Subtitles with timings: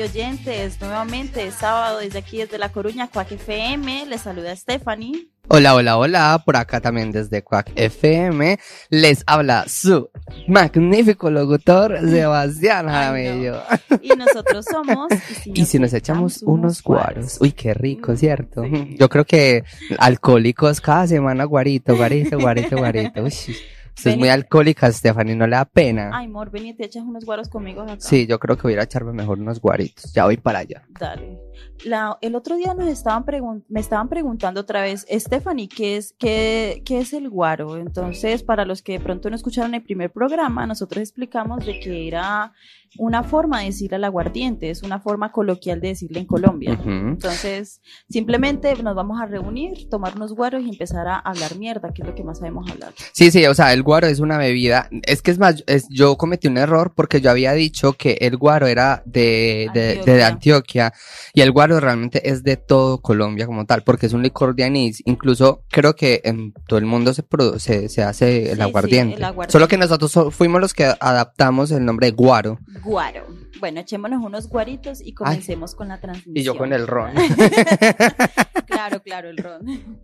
[0.00, 5.28] radio oyentes, nuevamente es sábado desde aquí, desde La Coruña, Cuac FM, les saluda Stephanie.
[5.48, 8.58] Hola, hola, hola, por acá también desde Quack FM
[8.88, 10.08] les habla su
[10.46, 13.60] magnífico locutor Sebastián Jaramillo.
[14.00, 15.08] Y nosotros somos...
[15.44, 17.38] Y si nos, echamos, unos guaros.
[17.40, 18.62] Uy, qué rico, ¿cierto?
[18.64, 19.64] Yo creo que
[19.98, 23.22] alcohólicos cada semana guarito, guarito, guarito, guarito.
[23.22, 23.34] Uy,
[24.04, 26.10] es muy alcohólica, Stephanie, no le da pena.
[26.12, 27.96] Ay, amor, ven y te echas unos guaros conmigo acá.
[27.98, 30.12] Sí, yo creo que voy a echarme mejor unos guaritos.
[30.12, 30.82] Ya voy para allá.
[30.98, 31.38] Dale.
[31.84, 33.24] La, el otro día nos estaban
[33.68, 37.76] me estaban preguntando otra vez, Stephanie, ¿qué es, qué, ¿qué es el guaro?
[37.76, 42.08] Entonces, para los que de pronto no escucharon el primer programa, nosotros explicamos de que
[42.08, 42.52] era
[42.98, 46.78] una forma de decirle al aguardiente, es una forma coloquial de decirle en Colombia.
[46.84, 52.02] Entonces, simplemente nos vamos a reunir, tomar unos guaros y empezar a hablar mierda, que
[52.02, 52.92] es lo que más sabemos hablar.
[53.12, 54.88] Sí, sí, o sea, el guaro es una bebida.
[55.04, 58.36] Es que es más, es, yo cometí un error porque yo había dicho que el
[58.36, 60.92] guaro era de, de, de, Antioquia
[61.32, 64.64] y el guaro realmente es de todo Colombia como tal, porque es un licor de
[64.64, 65.02] anís.
[65.06, 69.16] Incluso creo que en todo el mundo se, produce, se hace el, aguardiente.
[69.16, 69.52] el aguardiente.
[69.52, 72.58] Solo que nosotros fuimos los que adaptamos el nombre de guaro.
[72.82, 73.26] Guaro.
[73.58, 76.36] Bueno, echémonos unos guaritos y comencemos con la transmisión.
[76.36, 77.12] Y yo con el ron.
[78.66, 80.00] claro, claro, el ron.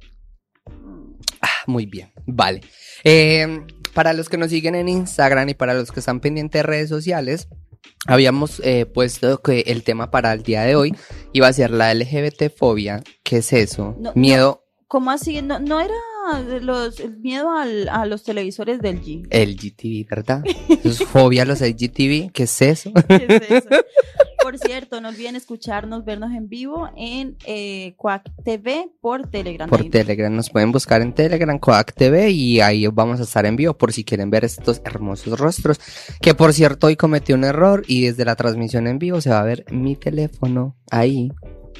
[1.41, 2.61] Ah, muy bien, vale.
[3.05, 6.63] Eh, para los que nos siguen en Instagram y para los que están pendientes de
[6.65, 7.49] redes sociales,
[8.07, 10.95] habíamos eh, puesto que el tema para el día de hoy
[11.33, 13.03] iba a ser la LGBT fobia.
[13.23, 13.97] ¿Qué es eso?
[14.15, 14.65] Miedo.
[14.89, 15.43] ¿Cómo así?
[15.43, 15.95] No, no era
[16.61, 19.27] los, el miedo al, a los televisores del G.
[19.31, 20.43] El GTV, ¿verdad?
[20.85, 22.33] es fobia a los LGTV.
[22.33, 22.93] ¿Qué es eso?
[23.09, 23.69] ¿Qué es eso?
[24.47, 27.97] Por cierto, no olviden escucharnos, vernos en vivo en eh,
[28.45, 29.69] TV por Telegram.
[29.69, 33.57] Por Telegram, nos pueden buscar en Telegram, Quack TV, y ahí vamos a estar en
[33.57, 35.81] vivo por si quieren ver estos hermosos rostros.
[36.21, 39.41] Que por cierto, hoy cometí un error y desde la transmisión en vivo se va
[39.41, 41.33] a ver mi teléfono ahí,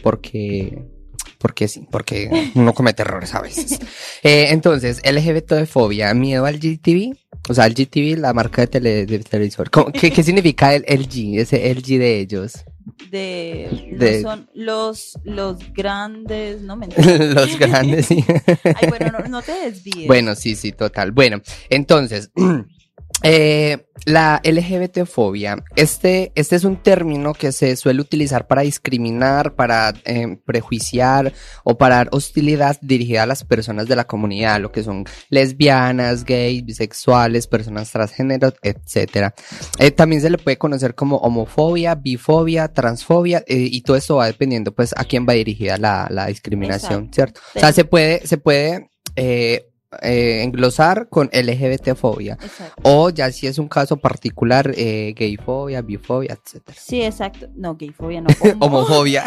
[0.03, 0.96] porque
[1.39, 3.79] porque sí, porque uno comete errores a veces.
[4.23, 7.17] Eh, entonces, LGBT fobia, miedo al GTV,
[7.49, 9.71] o sea, el GTV, la marca de, tele, televisor.
[9.93, 12.65] ¿Qué, ¿Qué, significa el LG, ese LG de ellos?
[13.11, 16.89] De, son los los grandes, no me
[17.35, 18.25] Los grandes, sí.
[18.65, 20.07] Ay, bueno, no, no te desvíes.
[20.07, 21.13] Bueno, sí, sí, total.
[21.13, 22.31] Bueno, entonces,
[23.23, 29.95] Eh, la LGBTfobia, este, este es un término que se suele utilizar para discriminar, para
[30.05, 31.33] eh, prejuiciar
[31.65, 36.25] o para dar hostilidad dirigida a las personas de la comunidad, lo que son lesbianas,
[36.25, 39.33] gays, bisexuales, personas transgénero, etc.
[39.79, 44.75] Eh, también se le puede conocer como homofobia, bifobia, transfobia y todo esto va dependiendo
[44.75, 47.41] pues a quién va dirigida la, la discriminación, ¿cierto?
[47.55, 49.67] O sea, se puede, se puede eh,
[50.03, 52.39] englosar con LGBT-fobia.
[52.83, 56.71] O ya si es un caso particular, eh, gayfobia, bifobia, etc.
[56.77, 57.49] Sí, exacto.
[57.55, 58.29] No, gayfobia no.
[58.61, 59.25] Homofobia.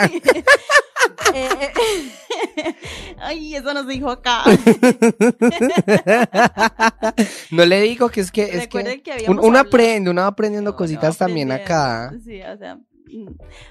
[1.33, 1.49] Eh,
[3.19, 4.43] ay, eso nos dijo acá.
[7.51, 11.51] no le digo que es que, es que, uno aprende, uno va aprendiendo cositas también
[11.51, 12.13] acá.
[12.23, 12.79] Sí, o sea.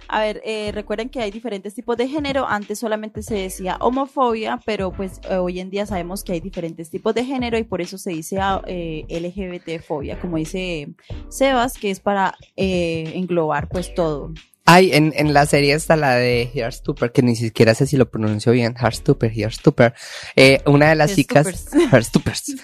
[0.09, 2.47] A ver, eh, recuerden que hay diferentes tipos de género.
[2.47, 6.91] Antes solamente se decía homofobia, pero pues eh, hoy en día sabemos que hay diferentes
[6.91, 10.89] tipos de género y por eso se dice ah, eh, LGBT-fobia, como dice
[11.29, 14.33] Sebas, que es para englobar pues todo.
[14.71, 18.11] Ay, en, en la serie está la de Heartstopper, que ni siquiera sé si lo
[18.11, 18.75] pronuncio bien.
[18.79, 19.95] Heartstopper.
[20.37, 22.55] Eh, una de las chicas, Heartstoppers.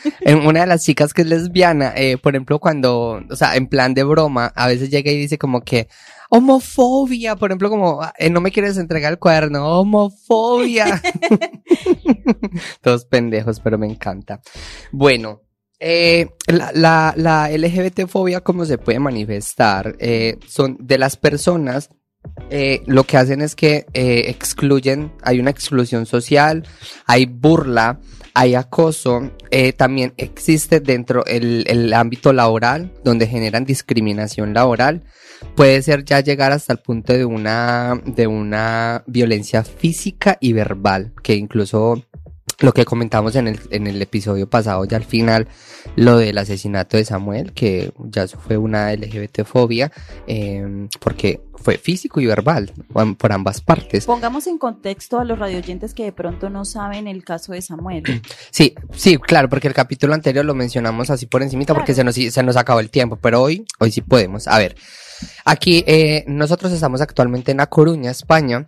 [0.44, 3.94] una de las chicas que es lesbiana, eh, por ejemplo, cuando, o sea, en plan
[3.94, 5.88] de broma, a veces llega y dice como que,
[6.36, 11.00] homofobia, por ejemplo, como, eh, no me quieres entregar el cuaderno, homofobia.
[12.82, 14.40] Todos pendejos, pero me encanta.
[14.90, 15.42] Bueno,
[15.78, 19.96] eh, la, la, la LGBT-fobia, ¿cómo se puede manifestar?
[19.98, 21.90] Eh, son de las personas,
[22.50, 26.66] eh, lo que hacen es que eh, excluyen, hay una exclusión social,
[27.06, 28.00] hay burla,
[28.34, 35.04] hay acoso, eh, también existe dentro el, el ámbito laboral, donde generan discriminación laboral.
[35.54, 41.12] Puede ser ya llegar hasta el punto de una, de una violencia física y verbal,
[41.22, 42.02] que incluso
[42.60, 45.48] lo que comentamos en el, en el episodio pasado, ya al final,
[45.96, 49.92] lo del asesinato de Samuel, que ya fue una LGBT-fobia,
[50.26, 52.72] em, porque fue físico y verbal,
[53.18, 54.04] por ambas partes.
[54.04, 58.02] Pongamos en contexto a los radioyentes que de pronto no saben el caso de Samuel.
[58.50, 62.14] Sí, sí, claro, porque el capítulo anterior lo mencionamos así por encimita porque se nos,
[62.14, 64.46] se nos acabó el tiempo, pero hoy, hoy sí podemos.
[64.46, 64.76] A ver,
[65.44, 68.64] aquí eh, nosotros estamos actualmente en La Coruña, España,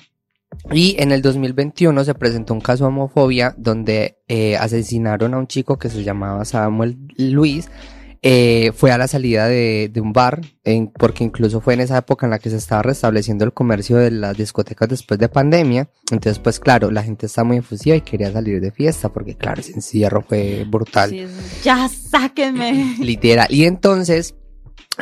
[0.72, 5.46] y en el 2021 se presentó un caso de homofobia donde eh, asesinaron a un
[5.46, 7.68] chico que se llamaba Samuel Luis
[8.28, 11.98] eh, fue a la salida de, de un bar, en, porque incluso fue en esa
[11.98, 15.88] época en la que se estaba restableciendo el comercio de las discotecas después de pandemia.
[16.10, 19.60] Entonces, pues claro, la gente está muy efusiva y quería salir de fiesta, porque claro,
[19.60, 21.10] ese encierro fue brutal.
[21.10, 21.26] Sí,
[21.62, 22.96] ya sáquenme.
[22.98, 23.46] Literal.
[23.48, 24.34] Y entonces,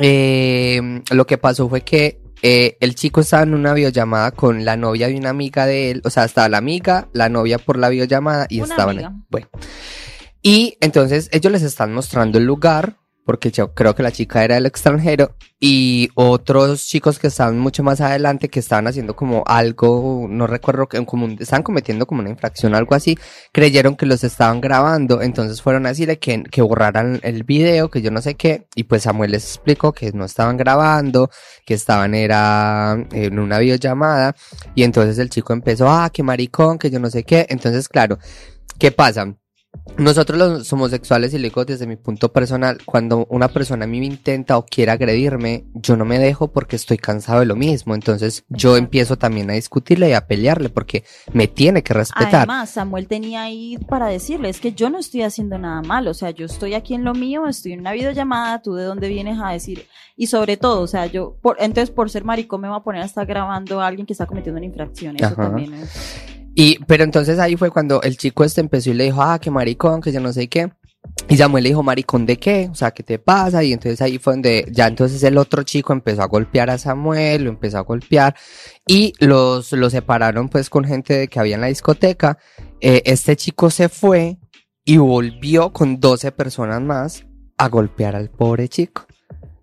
[0.00, 4.76] eh, lo que pasó fue que eh, el chico estaba en una videollamada con la
[4.76, 6.02] novia de una amiga de él.
[6.04, 9.24] O sea, estaba la amiga, la novia por la videollamada y Una estaban.
[9.30, 9.48] Bueno.
[10.42, 12.98] Y entonces ellos les están mostrando el lugar.
[13.24, 17.82] Porque yo creo que la chica era del extranjero y otros chicos que estaban mucho
[17.82, 22.74] más adelante que estaban haciendo como algo, no recuerdo, como estaban cometiendo como una infracción
[22.74, 23.16] o algo así,
[23.50, 28.02] creyeron que los estaban grabando, entonces fueron a decirle que, que borraran el video, que
[28.02, 31.30] yo no sé qué, y pues Samuel les explicó que no estaban grabando,
[31.64, 34.36] que estaban era en una videollamada,
[34.74, 38.18] y entonces el chico empezó, ah, que maricón, que yo no sé qué, entonces claro,
[38.78, 39.34] ¿qué pasa?
[39.98, 44.00] Nosotros los homosexuales y le digo desde mi punto personal, cuando una persona a mí
[44.00, 47.94] me intenta o quiere agredirme, yo no me dejo porque estoy cansado de lo mismo.
[47.94, 52.34] Entonces yo empiezo también a discutirle y a pelearle porque me tiene que respetar.
[52.34, 56.14] Además, Samuel tenía ahí para decirle, es que yo no estoy haciendo nada malo, o
[56.14, 59.38] sea, yo estoy aquí en lo mío, estoy en una videollamada, tú de dónde vienes
[59.40, 59.86] a decir,
[60.16, 63.02] y sobre todo, o sea, yo, por, entonces por ser maricón me voy a poner
[63.02, 65.36] a estar grabando a alguien que está cometiendo una infracción, eso Ajá.
[65.36, 66.33] también es.
[66.54, 69.50] Y, pero entonces ahí fue cuando el chico este empezó y le dijo, ah, que
[69.50, 70.70] maricón, que yo no sé qué.
[71.28, 72.68] Y Samuel le dijo, maricón, ¿de qué?
[72.70, 73.62] O sea, ¿qué te pasa?
[73.62, 77.44] Y entonces ahí fue donde ya entonces el otro chico empezó a golpear a Samuel,
[77.44, 78.34] lo empezó a golpear
[78.86, 82.38] y los, los separaron pues con gente que había en la discoteca.
[82.80, 84.38] Eh, este chico se fue
[84.84, 87.26] y volvió con 12 personas más
[87.58, 89.06] a golpear al pobre chico.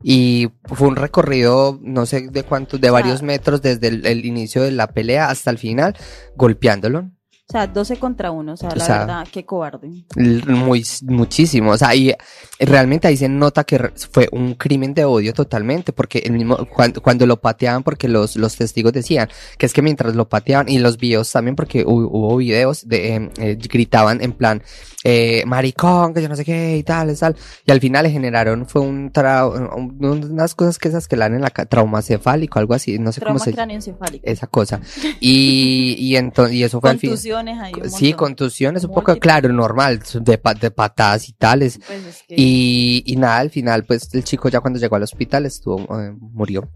[0.03, 4.63] Y fue un recorrido, no sé de cuántos, de varios metros desde el, el inicio
[4.63, 5.95] de la pelea hasta el final,
[6.36, 7.12] golpeándolo.
[7.51, 9.89] O sea, 12 contra 1, o sea, O la sea, verdad, qué cobarde.
[10.15, 11.71] Muy, muchísimo.
[11.71, 12.13] O sea, y
[12.59, 17.01] realmente ahí se nota que fue un crimen de odio totalmente, porque el mismo, cuando,
[17.01, 19.27] cuando lo pateaban, porque los, los testigos decían
[19.57, 23.15] que es que mientras lo pateaban, y los videos también, porque hu- hubo, videos de,
[23.18, 24.63] eh, eh, gritaban en plan,
[25.03, 28.12] eh, maricón, que yo no sé qué, y tal, y tal, y al final le
[28.12, 32.59] generaron, fue un un- unas cosas que esas que le dan en la trauma cefálico,
[32.59, 34.25] algo así, no sé Trauma cómo se craneoencefálico.
[34.25, 34.80] esa cosa.
[35.19, 37.09] Y, y entonces, y eso fue al fin.
[37.46, 37.74] Contusiones ahí.
[37.82, 41.80] un Sí, contusiones, un poco, claro, normal, de, de patadas y tales.
[41.86, 45.04] Pues es que- Y, y nada, al final, pues el chico ya cuando llegó al
[45.04, 46.70] hospital estuvo, eh, murió.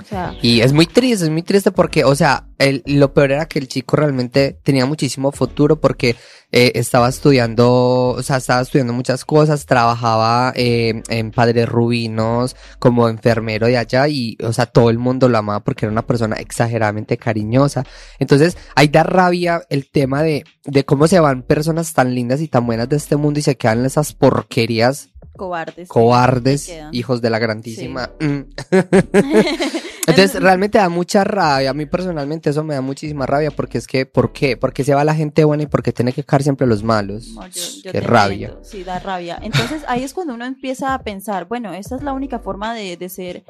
[0.00, 3.32] o sea, Y es muy triste, es muy triste porque, o sea, el, lo peor
[3.32, 6.16] era que el chico realmente tenía muchísimo futuro porque
[6.52, 13.08] eh, estaba estudiando, o sea, estaba estudiando muchas cosas, trabajaba eh, en Padres Rubinos como
[13.08, 16.36] enfermero de allá y, o sea, todo el mundo lo amaba porque era una persona
[16.36, 17.84] exageradamente cariñosa.
[18.18, 22.48] Entonces, ahí da rabia el tema de, de cómo se van personas tan lindas y
[22.48, 25.88] tan buenas de este mundo y se quedan en esas porquerías cobardes.
[25.88, 28.10] cobardes, hijos de la grandísima.
[28.20, 28.40] Mm.
[30.06, 31.70] Entonces, realmente da mucha rabia.
[31.70, 34.56] A mí personalmente eso me da muchísima rabia porque es que, ¿por qué?
[34.56, 37.28] Porque se va la gente buena y porque tiene que caer siempre los malos.
[37.34, 38.48] No, yo- yo qué te rabia.
[38.48, 39.38] entiendo, Sí, da rabia.
[39.42, 42.96] Entonces ahí es cuando uno empieza a pensar, bueno, esta es la única forma de,
[42.96, 43.44] de ser,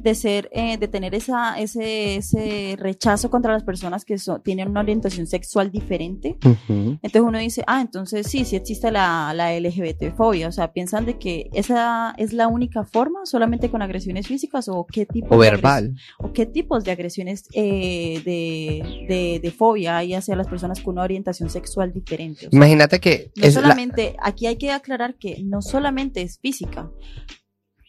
[0.00, 4.68] de ser, eh, de tener esa, ese, ese rechazo contra las personas que son- tienen
[4.68, 6.36] una orientación sexual diferente.
[6.44, 6.98] Ujú.
[7.02, 10.48] Entonces uno dice, ah, entonces sí, sí existe la, la LGBT-fobia.
[10.48, 14.86] O sea, piensan de que esa es la única forma, solamente con agresiones físicas o
[14.86, 15.94] qué tipo O de verbal.
[16.18, 20.94] o qué tipos de agresiones eh, de, de, de fobia hay hacia las personas con
[20.94, 22.27] una orientación sexual diferente.
[22.32, 26.22] O sea, Imagínate que no es la- solamente, aquí hay que aclarar que no solamente
[26.22, 26.90] es física,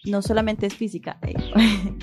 [0.05, 1.19] no solamente es física.
[1.23, 1.33] eh,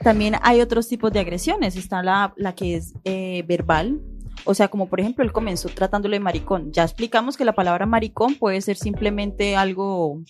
[0.00, 1.76] También hay otros tipos de agresiones.
[1.76, 4.00] Está la, la que es eh, verbal.
[4.44, 6.72] O sea, como por ejemplo, él comenzó tratándole de maricón.
[6.72, 10.20] Ya explicamos que la palabra maricón puede ser simplemente algo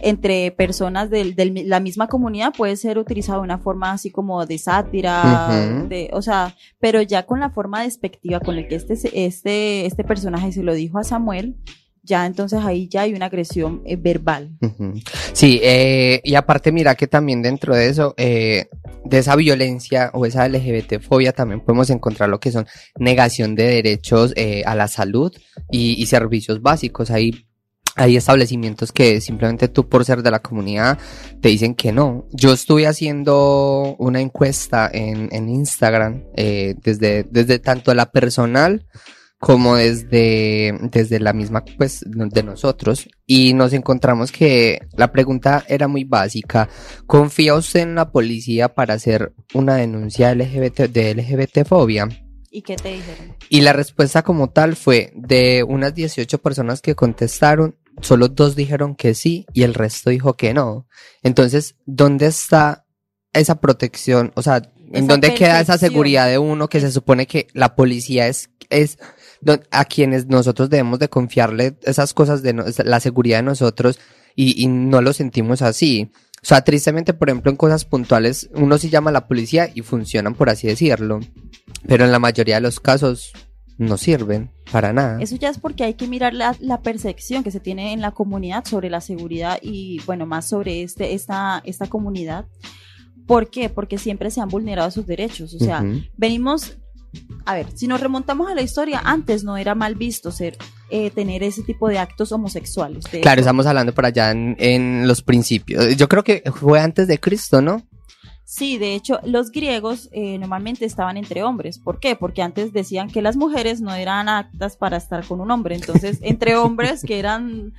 [0.00, 1.34] entre personas de
[1.66, 5.48] la misma comunidad, puede ser utilizado de una forma así como de sátira,
[5.88, 8.94] de, o sea, pero ya con la forma despectiva con la que este,
[9.26, 11.56] este, este personaje se lo dijo a Samuel,
[12.08, 14.50] ya entonces ahí ya hay una agresión eh, verbal.
[15.32, 18.66] Sí, eh, y aparte mira que también dentro de eso, eh,
[19.04, 22.66] de esa violencia o esa LGBT-fobia también podemos encontrar lo que son
[22.98, 25.32] negación de derechos eh, a la salud
[25.70, 27.10] y, y servicios básicos.
[27.10, 27.46] Hay,
[27.94, 30.98] hay establecimientos que simplemente tú por ser de la comunidad
[31.40, 32.26] te dicen que no.
[32.32, 38.86] Yo estuve haciendo una encuesta en, en Instagram eh, desde, desde tanto la personal
[39.38, 45.86] como desde, desde la misma, pues, de nosotros, y nos encontramos que la pregunta era
[45.86, 46.68] muy básica.
[47.06, 52.08] ¿Confía usted en la policía para hacer una denuncia LGBT, de LGBT-fobia?
[52.50, 53.36] ¿Y qué te dijeron?
[53.48, 58.96] Y la respuesta como tal fue de unas 18 personas que contestaron, solo dos dijeron
[58.96, 60.88] que sí y el resto dijo que no.
[61.22, 62.86] Entonces, ¿dónde está
[63.32, 64.32] esa protección?
[64.34, 67.76] O sea, ¿en Esa dónde queda esa seguridad de uno que se supone que la
[67.76, 68.98] policía es, es
[69.70, 73.98] a quienes nosotros debemos de confiarle esas cosas de no- la seguridad de nosotros
[74.34, 76.10] y, y no lo sentimos así?
[76.42, 79.82] O sea, tristemente, por ejemplo, en cosas puntuales, uno sí llama a la policía y
[79.82, 81.18] funcionan, por así decirlo.
[81.86, 83.32] Pero en la mayoría de los casos
[83.76, 85.20] no sirven para nada.
[85.20, 88.12] Eso ya es porque hay que mirar la, la percepción que se tiene en la
[88.12, 92.46] comunidad sobre la seguridad y, bueno, más sobre este, esta, esta comunidad.
[93.26, 93.68] ¿Por qué?
[93.68, 95.54] Porque siempre se han vulnerado sus derechos.
[95.54, 95.84] O sea,
[96.16, 96.78] venimos,
[97.44, 100.56] a ver, si nos remontamos a la historia, antes no era mal visto ser,
[100.90, 103.04] eh, tener ese tipo de actos homosexuales.
[103.10, 105.96] De Claro, estamos hablando por allá en, en los principios.
[105.96, 107.82] Yo creo que fue antes de Cristo, ¿no?
[108.50, 111.78] Sí, de hecho, los griegos eh, normalmente estaban entre hombres.
[111.78, 112.16] ¿Por qué?
[112.16, 115.74] Porque antes decían que las mujeres no eran aptas para estar con un hombre.
[115.74, 117.74] Entonces, entre hombres que eran...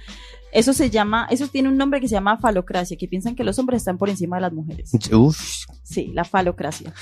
[0.52, 3.60] Eso se llama, eso tiene un nombre que se llama falocracia, que piensan que los
[3.60, 4.92] hombres están por encima de las mujeres.
[5.12, 6.94] Uf, Sí, la falocracia.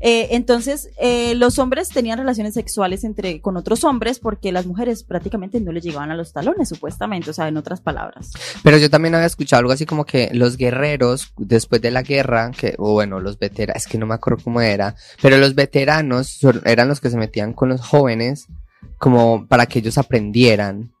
[0.00, 5.04] Eh, entonces, eh, los hombres tenían relaciones sexuales entre, con otros hombres porque las mujeres
[5.04, 8.32] prácticamente no les llegaban a los talones, supuestamente, o sea, en otras palabras.
[8.64, 12.50] pero yo también había escuchado algo así como que los guerreros, después de la guerra,
[12.50, 16.40] que, o bueno, los veteranos, es que no me acuerdo cómo era, pero los veteranos
[16.64, 18.46] eran los que se metían con los jóvenes
[18.98, 20.92] como para que ellos aprendieran.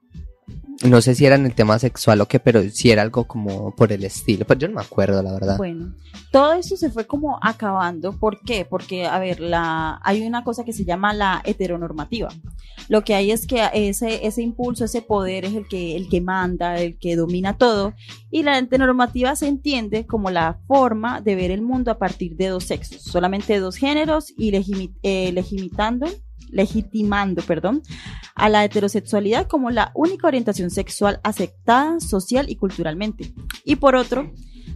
[0.84, 3.74] No sé si era en el tema sexual o qué, pero sí era algo como
[3.76, 4.44] por el estilo.
[4.46, 5.56] Pero yo no me acuerdo, la verdad.
[5.56, 5.94] Bueno,
[6.32, 8.18] todo eso se fue como acabando.
[8.18, 8.64] ¿Por qué?
[8.68, 12.30] Porque, a ver, la, hay una cosa que se llama la heteronormativa.
[12.88, 16.20] Lo que hay es que ese, ese impulso, ese poder es el que, el que
[16.20, 17.94] manda, el que domina todo.
[18.32, 22.48] Y la heteronormativa se entiende como la forma de ver el mundo a partir de
[22.48, 25.32] dos sexos, solamente dos géneros y legimi- eh,
[26.52, 27.82] legitimando, perdón,
[28.36, 33.32] a la heterosexualidad como la única orientación sexual aceptada social y culturalmente.
[33.64, 34.30] Y por otro,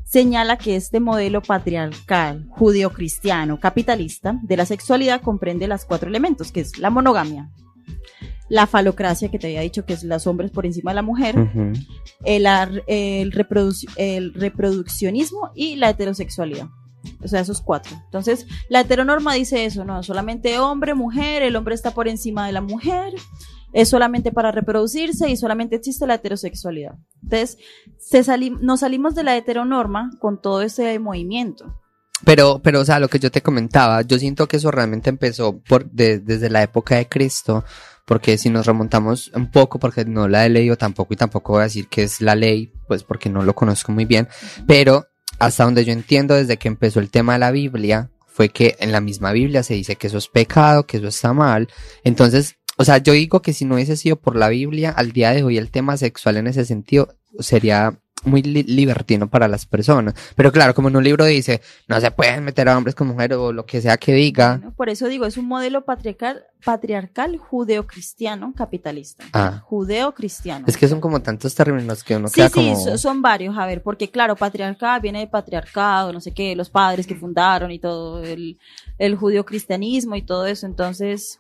[0.05, 6.61] señala que este modelo patriarcal, judeocristiano, capitalista de la sexualidad comprende las cuatro elementos, que
[6.61, 7.51] es la monogamia,
[8.49, 11.35] la falocracia, que te había dicho que es los hombres por encima de la mujer,
[12.25, 16.69] el, ar- el, reproduc- el reproduccionismo y la heterosexualidad.
[17.23, 17.97] O sea, esos cuatro.
[18.05, 22.53] Entonces, la heteronorma dice eso, no, solamente hombre, mujer, el hombre está por encima de
[22.53, 23.13] la mujer,
[23.73, 26.95] es solamente para reproducirse y solamente existe la heterosexualidad.
[27.23, 27.59] Entonces,
[27.99, 31.75] se sali- nos salimos de la heteronorma con todo ese movimiento.
[32.25, 35.59] Pero, pero, o sea, lo que yo te comentaba, yo siento que eso realmente empezó
[35.61, 37.65] por, de- desde la época de Cristo,
[38.07, 41.61] porque si nos remontamos un poco, porque no la he leído tampoco y tampoco voy
[41.61, 44.29] a decir que es la ley, pues porque no lo conozco muy bien,
[44.67, 45.05] pero
[45.39, 48.93] hasta donde yo entiendo desde que empezó el tema de la Biblia, fue que en
[48.93, 51.69] la misma Biblia se dice que eso es pecado, que eso está mal,
[52.05, 55.33] entonces, o sea, yo digo que si no hubiese sido por la Biblia, al día
[55.33, 60.15] de hoy el tema sexual en ese sentido sería muy li- libertino para las personas.
[60.35, 63.39] Pero claro, como en un libro dice, no se pueden meter a hombres con mujeres
[63.39, 64.59] o lo que sea que diga.
[64.59, 64.73] ¿no?
[64.75, 69.25] Por eso digo, es un modelo patriarcal, patriarcal judeocristiano capitalista.
[69.33, 69.63] Ah.
[69.65, 70.67] Judeocristiano.
[70.67, 72.77] Es que son como tantos términos que uno Sí, queda sí, como...
[72.85, 76.69] so- son varios, a ver, porque claro, patriarcado viene de patriarcado, no sé qué, los
[76.69, 78.59] padres que fundaron y todo, el,
[78.99, 81.39] el judio-cristianismo y todo eso, entonces,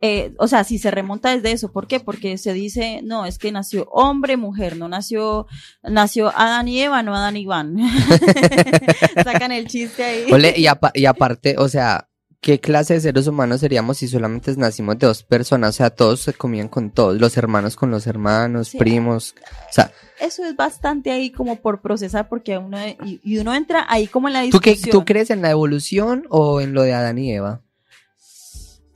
[0.00, 1.98] eh, o sea, si se remonta desde eso, ¿por qué?
[2.00, 5.46] Porque se dice, no, es que nació hombre, mujer, no nació,
[5.82, 7.76] nació Adán y Eva, no Adán y Iván.
[9.24, 10.32] Sacan el chiste ahí.
[10.32, 12.08] Ole, y, apa- y aparte, o sea,
[12.40, 15.70] ¿qué clase de seres humanos seríamos si solamente nacimos de dos personas?
[15.70, 18.78] O sea, todos se comían con todos, los hermanos con los hermanos, Sí.
[18.78, 19.34] primos.
[19.68, 19.90] O sea,
[20.20, 24.28] Eso es bastante ahí como por procesar, porque uno, y, y uno entra ahí como
[24.28, 24.92] en la ¿tú, qué, discusión.
[25.00, 27.62] ¿tú crees en la evolución o en lo de Adán y Eva?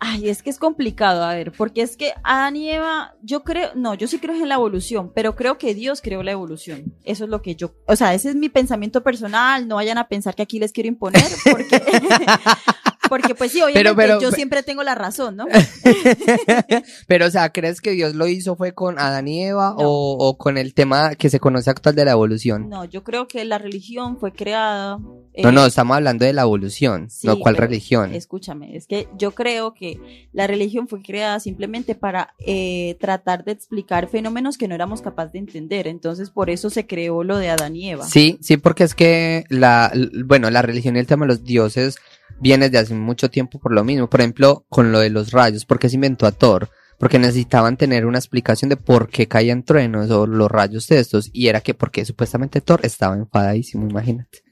[0.05, 3.71] Ay, es que es complicado, a ver, porque es que Adán y Eva, yo creo,
[3.77, 6.93] no, yo sí creo en la evolución, pero creo que Dios creó la evolución.
[7.05, 10.09] Eso es lo que yo, o sea, ese es mi pensamiento personal, no vayan a
[10.09, 11.81] pensar que aquí les quiero imponer, porque,
[13.12, 15.45] porque pues sí, obviamente pero- yo siempre tengo la razón, ¿no?
[17.07, 19.85] Pero, o sea, ¿crees que Dios lo hizo fue con Adán y Eva No.
[19.87, 22.69] o, o con el tema que se conoce actual de la evolución?
[22.71, 24.99] No, yo creo que la religión fue creada.
[25.35, 28.14] eh, No, no, estamos hablando de la evolución, sí, no cuál religión.
[28.14, 33.52] Escúchame, es que yo creo que la religión fue creada simplemente para eh, tratar de
[33.52, 35.87] explicar fenómenos que no éramos capaces de entender.
[35.87, 38.07] Entonces, por eso se creó lo de Adán y Eva.
[38.07, 39.92] Sí, sí, porque es que la,
[40.25, 41.97] bueno, la religión y el tema de los dioses
[42.41, 44.09] viene desde hace mucho tiempo por lo mismo.
[44.09, 46.69] Por ejemplo, con lo de los rayos, ¿por qué se inventó a Thor?
[46.99, 51.31] Porque necesitaban tener una explicación de por qué caían truenos o los rayos de estos.
[51.33, 54.43] Y era que porque supuestamente Thor estaba enfadadísimo, imagínate.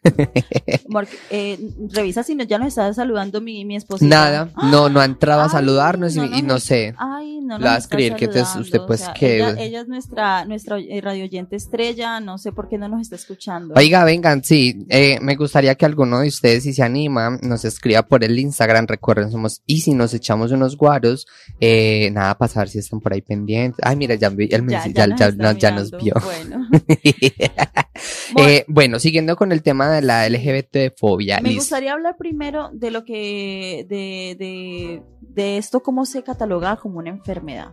[0.88, 1.58] Mor- eh,
[1.92, 4.04] revisa si no, ya nos está saludando mi, mi esposa.
[4.04, 6.58] Nada, no, no ha entrado a saludarnos y, no, y no.
[6.58, 6.94] sé.
[6.96, 9.88] Ay, no La nos está escribir que usted, pues, o sea, que- Ella, ella es
[9.88, 13.74] nuestra, nuestra eh, radio oyente estrella, no sé por qué no nos está escuchando.
[13.76, 18.02] Oiga, vengan, sí, eh, me gustaría que alguno de ustedes, si se anima, nos escriba
[18.02, 18.86] por el Instagram.
[18.86, 21.26] Recuerden, somos y si nos echamos unos guaros,
[21.60, 23.78] eh, nada, para saber si están por ahí pendientes.
[23.82, 26.14] Ay, mira, ya, ya, ya, ya, nos ya- vio.
[26.24, 26.66] Bueno.
[28.36, 31.60] Eh, bueno, siguiendo con el tema de la LGBT-fobia, Me listo.
[31.62, 37.10] gustaría hablar primero de lo que, de, de, de esto, cómo se cataloga como una
[37.10, 37.72] enfermedad.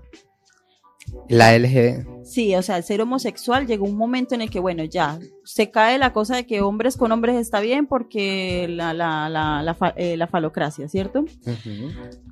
[1.29, 2.05] La LGBT.
[2.25, 5.71] Sí, o sea, el ser homosexual llegó un momento en el que, bueno, ya se
[5.71, 9.73] cae la cosa de que hombres con hombres está bien porque la, la, la, la,
[9.73, 11.23] fa- eh, la falocracia, ¿cierto?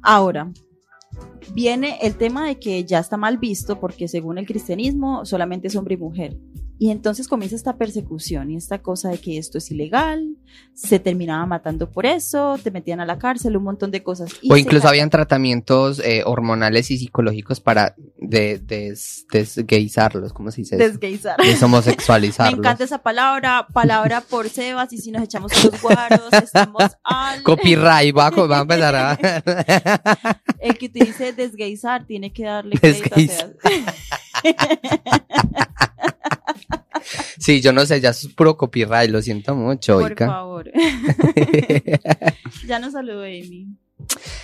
[0.01, 0.51] Ahora,
[1.53, 5.75] viene el tema de que ya está mal visto porque según el cristianismo solamente es
[5.77, 6.35] hombre y mujer.
[6.77, 10.35] Y entonces comienza esta persecución y esta cosa de que esto es ilegal,
[10.73, 14.31] se terminaba matando por eso, te metían a la cárcel, un montón de cosas.
[14.41, 20.61] Y O incluso habían tratamientos eh, hormonales y psicológicos para de, des- desgaizarlos, ¿cómo se
[20.61, 20.75] dice?
[20.75, 20.85] eso?
[20.85, 21.37] desgaizar.
[21.41, 22.59] Me Deshomosexualizarlos.
[22.59, 27.41] encanta esa palabra, palabra por Sebas, y si nos echamos unos guaros, estamos al...
[27.43, 30.41] Copyright, va a, co- va a empezar a...
[30.59, 33.53] El que utilice desgaizar tiene que darle crédito a Desgaizar.
[33.63, 33.95] Sebas.
[37.37, 40.71] Sí, yo no sé, ya es puro copyright, lo siento mucho, Por favor.
[42.67, 43.67] ya nos saludó Amy.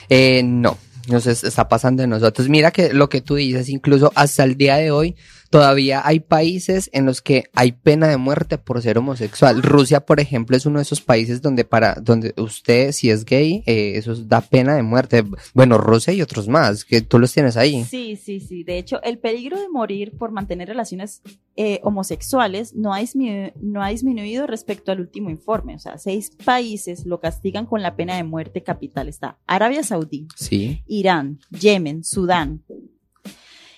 [0.09, 2.47] Eh, no, nos es- está pasando de nosotros.
[2.49, 5.15] Mira que lo que tú dices, incluso hasta el día de hoy,
[5.51, 9.61] todavía hay países en los que hay pena de muerte por ser homosexual.
[9.61, 13.61] Rusia, por ejemplo, es uno de esos países donde para, donde usted, si es gay,
[13.65, 15.25] eh, eso da pena de muerte.
[15.53, 17.83] Bueno, Rusia y otros más, que tú los tienes ahí.
[17.83, 18.63] Sí, sí, sí.
[18.63, 21.21] De hecho, el peligro de morir por mantener relaciones
[21.57, 23.01] eh, homosexuales no ha,
[23.61, 25.75] no ha disminuido respecto al último informe.
[25.75, 29.09] O sea, seis países lo castigan con la pena de muerte capital.
[29.09, 30.81] Está Arabia Saudí, Sí.
[30.87, 32.63] Irán, Yemen, Sudán.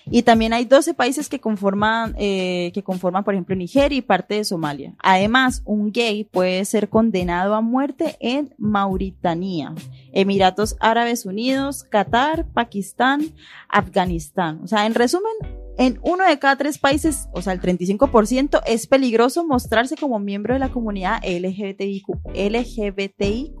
[0.06, 4.34] Y también hay 12 países que conforman, eh, que conforman, por ejemplo, Nigeria y parte
[4.34, 4.94] de Somalia.
[4.98, 9.74] Además, un gay puede ser condenado a muerte en Mauritania,
[10.12, 13.32] Emiratos Árabes Unidos, Qatar, Pakistán,
[13.68, 14.60] Afganistán.
[14.62, 15.32] O sea, en resumen,
[15.78, 20.54] en uno de cada tres países, o sea, el 35%, es peligroso mostrarse como miembro
[20.54, 23.54] de la comunidad LGBTIQ, LGBTIQ+.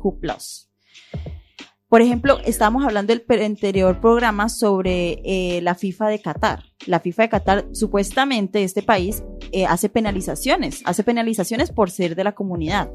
[1.94, 6.64] Por ejemplo, estábamos hablando del anterior programa sobre eh, la FIFA de Qatar.
[6.86, 12.24] La FIFA de Qatar, supuestamente este país eh, hace penalizaciones, hace penalizaciones por ser de
[12.24, 12.90] la comunidad.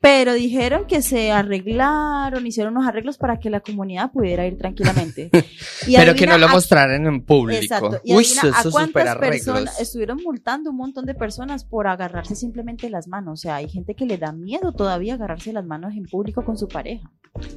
[0.00, 5.30] Pero dijeron que se arreglaron, hicieron unos arreglos para que la comunidad pudiera ir tranquilamente.
[5.86, 7.60] Y Pero que no lo a- mostraran en público.
[7.62, 8.00] Exacto.
[8.02, 12.90] Y Uy, eso- a cuántas personas estuvieron multando un montón de personas por agarrarse simplemente
[12.90, 13.34] las manos.
[13.34, 16.58] O sea, hay gente que le da miedo todavía agarrarse las manos en público con
[16.58, 17.08] su pareja.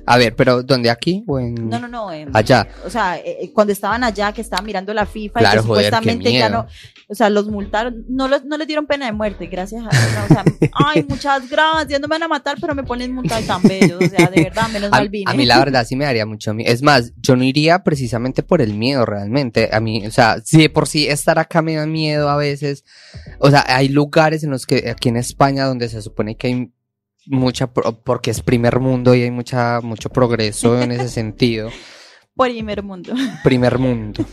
[0.06, 2.10] A ver, pero ¿dónde aquí o en No, no, no.
[2.34, 2.68] allá?
[2.86, 5.68] O sea, eh, eh, cuando estaban allá, que estaban mirando la FIFA Claro, y que
[5.68, 6.68] joder, supuestamente ya no,
[7.08, 10.14] o sea, los multaron, no, los, no les dieron pena de muerte, gracias a Dios.
[10.26, 10.44] O sea,
[10.86, 14.02] ay, muchas gracias, no me van a matar, pero me ponen multas tan bellos.
[14.02, 15.30] O sea, de verdad, menos mal vine.
[15.30, 16.72] a mí la verdad sí me daría mucho miedo.
[16.72, 19.70] Es más, yo no iría precisamente por el miedo realmente.
[19.72, 22.86] A mí, o sea, si de por sí estar acá me da miedo a veces.
[23.40, 26.72] O sea, hay lugares en los que aquí en España donde se supone que hay
[27.26, 31.70] mucha, porque es primer mundo y hay mucha, mucho progreso en ese sentido.
[32.48, 33.14] Primer mundo.
[33.44, 34.26] Primer mundo.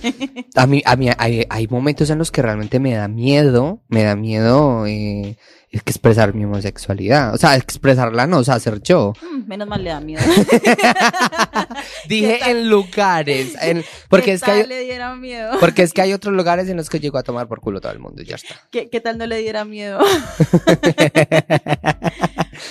[0.54, 4.04] A mí, a mí hay, hay momentos en los que realmente me da miedo, me
[4.04, 5.36] da miedo eh,
[5.70, 7.34] es que expresar mi homosexualidad.
[7.34, 9.12] O sea, expresarla no, o sea, ser yo.
[9.20, 10.22] Mm, menos mal le da miedo.
[12.08, 15.52] Dije en lugares, en- porque ¿Qué es que hay, tal le diera miedo?
[15.60, 17.92] porque es que hay otros lugares en los que llego a tomar por culo todo
[17.92, 18.54] el mundo y ya está.
[18.70, 19.98] ¿Qué, qué tal no le diera miedo?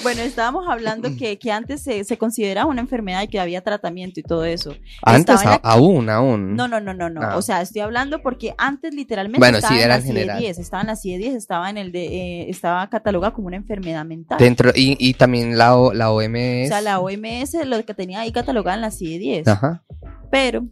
[0.04, 4.20] bueno, estábamos hablando que, que antes se, se consideraba una enfermedad y que había tratamiento
[4.20, 4.76] y todo eso.
[5.02, 6.56] Antes, la- aún, aún.
[6.56, 7.22] No, no, no, no, no.
[7.22, 7.38] Ah.
[7.38, 10.40] O sea, estoy hablando porque antes literalmente Bueno, estaba sí, en la en general.
[10.42, 14.06] CIE-10, estaba en la CIE-10, estaba en el de, eh, estaba catalogada como una enfermedad
[14.06, 14.38] mental.
[14.40, 16.68] Dentro, y, y también la, O- la o OMS.
[16.70, 19.48] sea, la OMS lo que tenía ahí catalogada en la CIE-10.
[19.48, 19.84] Ajá.
[20.32, 20.66] Pero,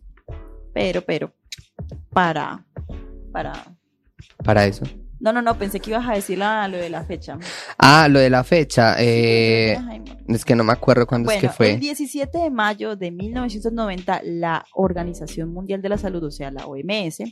[0.73, 1.33] pero, pero,
[2.11, 2.65] para,
[3.31, 3.53] para...
[4.43, 4.83] Para eso.
[5.23, 7.37] No, no, no, pensé que ibas a decir la- lo de la fecha.
[7.77, 8.95] Ah, lo de la fecha.
[8.99, 9.77] Eh,
[10.27, 11.71] es que no me acuerdo cuándo Bueno, es que fue.
[11.71, 16.65] el 17 de mayo de 1990, la Organización Mundial de la Salud, o sea, la
[16.67, 17.23] OMS,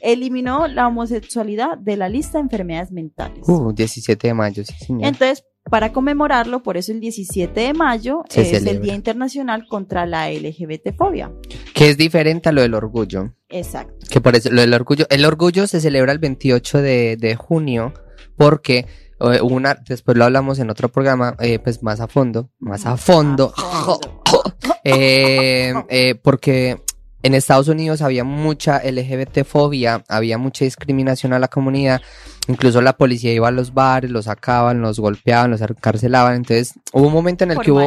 [0.00, 3.40] eliminó la homosexualidad de la lista de enfermedades mentales.
[3.48, 5.08] Uh, 17 de mayo, sí, señor.
[5.08, 8.80] Entonces, para conmemorarlo, por eso el 17 de mayo Se es el.
[8.80, 11.32] Día Internacional contra la LGBT-fobia.
[11.74, 13.32] Que es diferente a lo del orgullo.
[13.48, 14.06] Exacto.
[14.10, 15.06] Que por eso, lo del orgullo.
[15.10, 17.94] El orgullo se celebra el 28 de, de junio
[18.36, 18.86] porque
[19.20, 22.96] eh, una, después lo hablamos en otro programa, eh, pues más a fondo, más a
[22.96, 23.52] fondo.
[23.56, 24.22] A fondo.
[24.88, 26.80] Eh, eh, porque
[27.24, 32.00] en Estados Unidos había mucha LGBT-fobia, había mucha discriminación a la comunidad,
[32.48, 37.06] incluso la policía iba a los bares, los sacaban, los golpeaban, los encarcelaban, entonces hubo
[37.08, 37.80] un momento en el Por que hubo,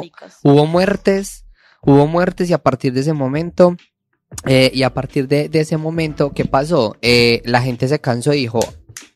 [0.43, 1.45] hubo muertes,
[1.81, 3.75] hubo muertes y a partir de ese momento,
[4.45, 6.95] eh, y a partir de, de ese momento, ¿qué pasó?
[7.01, 8.59] Eh, la gente se cansó y dijo,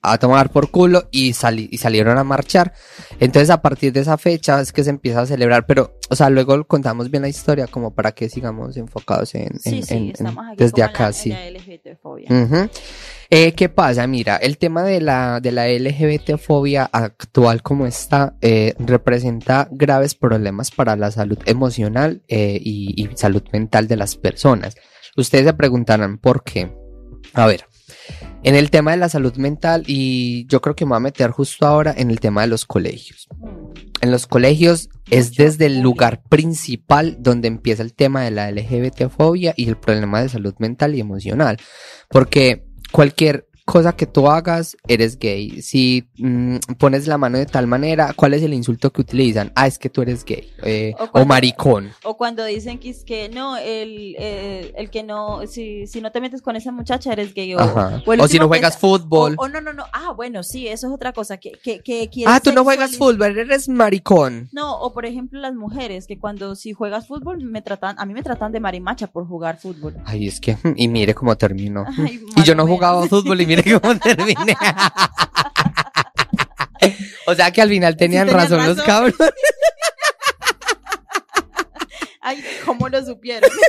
[0.06, 2.74] a tomar por culo y, sali- y salieron a marchar.
[3.22, 6.30] Entonces a partir de esa fecha es que se empieza a celebrar, pero, o sea,
[6.30, 10.26] luego contamos bien la historia como para que sigamos enfocados en, en- sí, en- en-
[10.58, 11.30] desde acá, la, sí.
[11.30, 12.70] la.
[13.36, 14.06] Eh, ¿Qué pasa?
[14.06, 20.69] Mira, el tema de la, de la LGBT-fobia actual como está eh, representa graves problemas
[20.69, 24.76] para la salud emocional eh, y, y salud mental de las personas.
[25.17, 26.78] Ustedes se preguntarán por qué.
[27.34, 27.65] A ver,
[28.43, 31.32] en el tema de la salud mental y yo creo que me voy a meter
[31.32, 33.28] justo ahora en el tema de los colegios.
[34.02, 39.56] En los colegios es desde el lugar principal donde empieza el tema de la LGBT-fobia
[39.58, 41.58] y el problema de salud mental y emocional.
[42.10, 45.62] Porque cualquier cosa que tú hagas, eres gay.
[45.62, 49.52] Si mm, pones la mano de tal manera, ¿cuál es el insulto que utilizan?
[49.56, 50.52] Ah, es que tú eres gay.
[50.63, 51.91] eh, O maricón.
[52.04, 56.12] O cuando dicen que es que no, el, el, el que no, si, si no
[56.12, 57.56] te metes con esa muchacha eres gay.
[57.56, 59.36] O, si no juegas que- fútbol.
[59.38, 59.86] O, no, no, no.
[59.93, 61.38] Ah, bueno, sí, eso es otra cosa.
[61.38, 64.49] Que, que, que Ah, tú no juegas fútbol, eres maricón.
[64.52, 68.13] No, o por ejemplo las mujeres, que cuando si juegas fútbol me tratan, a mí
[68.13, 69.95] me tratan de marimacha por jugar fútbol.
[70.06, 71.86] Ay, es que, y mire cómo terminó.
[71.97, 74.56] Ay, Y yo no jugaba fútbol y mire cómo terminé.
[77.26, 78.86] o sea que al final tenían tenían razón, los razón.
[78.86, 79.16] cabros.
[82.22, 83.50] Ay, ¿cómo lo supieron?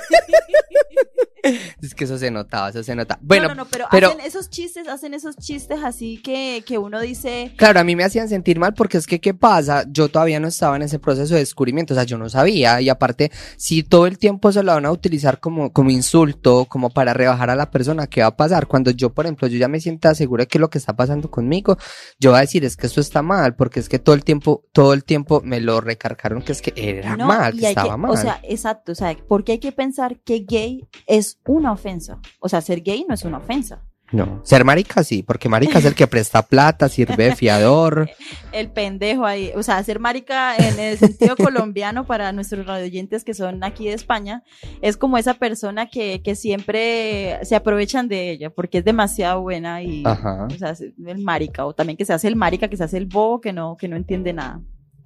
[1.83, 3.19] Es que eso se notaba, eso se nota.
[3.21, 6.79] Bueno, no, no, no, pero, pero- hacen esos chistes, hacen esos chistes así que, que
[6.79, 9.85] uno dice, claro, a mí me hacían sentir mal porque es que, ¿qué pasa?
[9.89, 12.81] Yo todavía no estaba en ese proceso de descubrimiento, o sea, yo no sabía.
[12.81, 16.91] Y aparte, si todo el tiempo se lo van a utilizar como, como insulto, como
[16.91, 18.67] para rebajar a la persona, ¿qué va a pasar?
[18.67, 21.31] Cuando yo, por ejemplo, yo ya me sienta segura de que lo que está pasando
[21.31, 21.77] conmigo,
[22.19, 24.65] yo voy a decir, es que esto está mal, porque es que todo el tiempo,
[24.73, 28.01] todo el tiempo me lo recargaron que es que era no, mal, que estaba que,
[28.01, 28.11] mal.
[28.11, 32.21] o sea, exacto, o sea, porque hay que pensar que gay es una ofensa.
[32.41, 33.83] O sea, ser gay no es una ofensa.
[34.13, 38.11] No, ser marica sí, porque marica es el que presta plata, sirve fiador.
[38.53, 43.35] El pendejo ahí, o sea, ser marica en el sentido colombiano para nuestros radioyentes que
[43.35, 44.45] son aquí de España,
[44.83, 49.83] es como esa persona que, que siempre se aprovechan de ella porque es demasiado buena
[49.83, 50.47] y, Ajá.
[50.47, 52.99] o sea, es el marica, o también que se hace el marica, que se hace
[52.99, 54.61] el bobo, que no, que no entiende nada.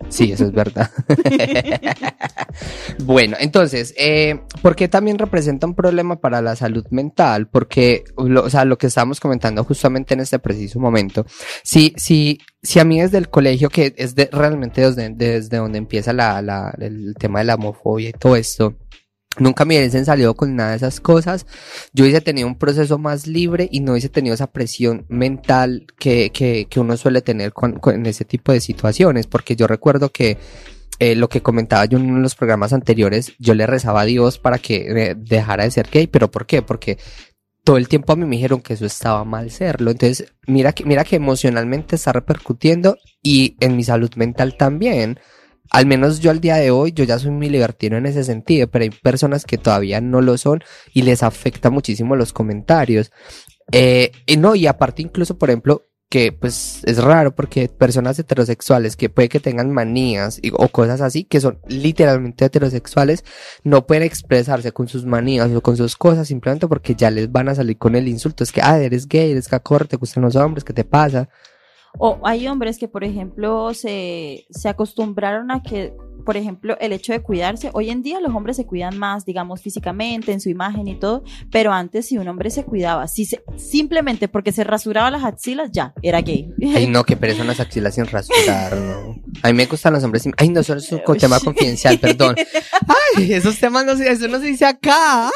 [0.08, 0.90] Sí, eso es verdad.
[3.04, 7.48] bueno, entonces, eh, ¿por qué también representa un problema para la salud mental?
[7.48, 11.26] Porque, lo- o sea, lo que estábamos comentando justamente en este preciso momento,
[11.62, 15.78] si, si, si a mí desde el colegio, que es de, realmente desde, desde donde
[15.78, 18.74] empieza la, la, el tema de la homofobia y todo esto,
[19.36, 21.46] Nunca me hubiesen salido con nada de esas cosas.
[21.92, 26.30] Yo hubiese tenido un proceso más libre y no hubiese tenido esa presión mental que,
[26.30, 29.26] que, que uno suele tener con, ese tipo de situaciones.
[29.26, 30.38] Porque yo recuerdo que
[30.98, 34.06] eh, lo que comentaba yo en uno de los programas anteriores, yo le rezaba a
[34.06, 36.06] Dios para que eh, dejara de ser gay.
[36.08, 36.62] ¿Pero por qué?
[36.62, 36.98] Porque
[37.62, 39.90] todo el tiempo a mí me dijeron que eso estaba mal serlo.
[39.90, 45.20] Entonces, mira que, mira que emocionalmente está repercutiendo y en mi salud mental también.
[45.70, 48.68] Al menos yo al día de hoy, yo ya soy muy libertino en ese sentido,
[48.68, 53.10] pero hay personas que todavía no lo son y les afecta muchísimo los comentarios.
[53.72, 58.96] Eh, y no, y aparte incluso, por ejemplo, que pues es raro porque personas heterosexuales
[58.96, 63.24] que puede que tengan manías o cosas así, que son literalmente heterosexuales,
[63.62, 67.48] no pueden expresarse con sus manías o con sus cosas simplemente porque ya les van
[67.50, 68.42] a salir con el insulto.
[68.42, 71.28] Es que, ah, eres gay, eres cacorro, te gustan los hombres, ¿qué te pasa?
[71.98, 75.92] O hay hombres que, por ejemplo, se, se acostumbraron a que,
[76.24, 79.60] por ejemplo, el hecho de cuidarse, hoy en día los hombres se cuidan más, digamos,
[79.60, 83.42] físicamente, en su imagen y todo, pero antes si un hombre se cuidaba, si se,
[83.56, 86.52] simplemente porque se rasuraba las axilas, ya, era gay.
[86.74, 89.16] Ay, no, que pereza unas axilas sin rasurar, no.
[89.42, 90.34] A mí me gustan los hombres sin...
[90.36, 92.36] Ay, no, eso es un tema confidencial, perdón.
[93.16, 95.30] Ay, esos temas no se, eso no se dice acá.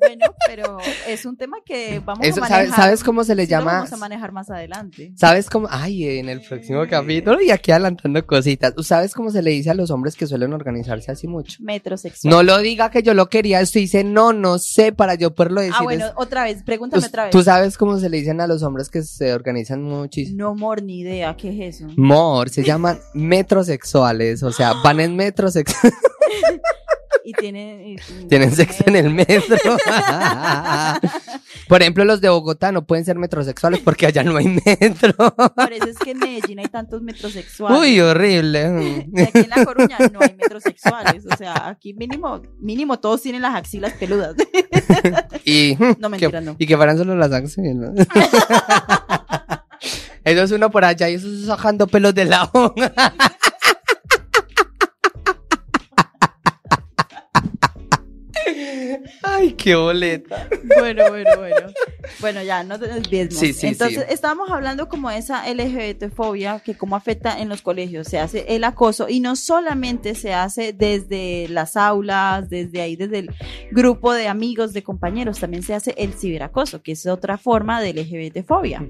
[0.00, 2.84] Bueno, pero es un tema que vamos Eso, a ¿sabes, manejar.
[2.84, 3.72] ¿Sabes cómo se le lo llama?
[3.74, 5.12] vamos a manejar más adelante.
[5.16, 5.68] ¿Sabes cómo?
[5.70, 8.74] Ay, en el próximo capítulo y aquí adelantando cositas.
[8.82, 11.58] ¿Sabes cómo se le dice a los hombres que suelen organizarse así mucho?
[11.60, 12.30] Metrosexual.
[12.32, 15.60] No lo diga que yo lo quería, esto dice no, no sé, para yo poderlo
[15.60, 15.74] decir.
[15.78, 17.32] ah, bueno, es- otra vez, préguntame ¿Tú, otra vez.
[17.32, 20.38] tú sabes cómo se le dicen a los hombres que se organizan muchísimo?
[20.38, 21.92] No, amor, ni idea, ¿qué es eso?
[21.96, 25.92] Mor, se llaman metrosexuales, o sea, van en metrosexuales.
[27.24, 27.80] y tienen...
[27.86, 29.56] y- y- Tienen sexo en el metro.
[31.68, 35.14] Por ejemplo, los de Bogotá no pueden ser metrosexuales porque allá no hay metro.
[35.34, 37.78] Por eso es que en Medellín hay tantos metrosexuales.
[37.80, 39.06] Uy, horrible.
[39.14, 41.24] Y aquí en La Coruña no hay metrosexuales.
[41.30, 44.34] O sea, aquí mínimo, mínimo todos tienen las axilas peludas.
[45.44, 46.56] Y, No, mentira, que, no.
[46.58, 47.90] y que fueran solo las axilas.
[50.24, 52.92] Eso es uno por allá y eso es sacando pelos de la hoja.
[59.42, 60.48] Ay, qué boleta.
[60.78, 61.56] Bueno, bueno, bueno.
[62.20, 63.34] Bueno, ya, no te desviemos.
[63.34, 64.14] Sí, sí, Entonces, sí.
[64.14, 68.06] estábamos hablando como de esa LGBT-fobia, que cómo afecta en los colegios.
[68.08, 73.18] Se hace el acoso y no solamente se hace desde las aulas, desde ahí, desde
[73.20, 73.30] el
[73.70, 77.92] grupo de amigos, de compañeros, también se hace el ciberacoso, que es otra forma de
[77.94, 78.86] LGBT-fobia.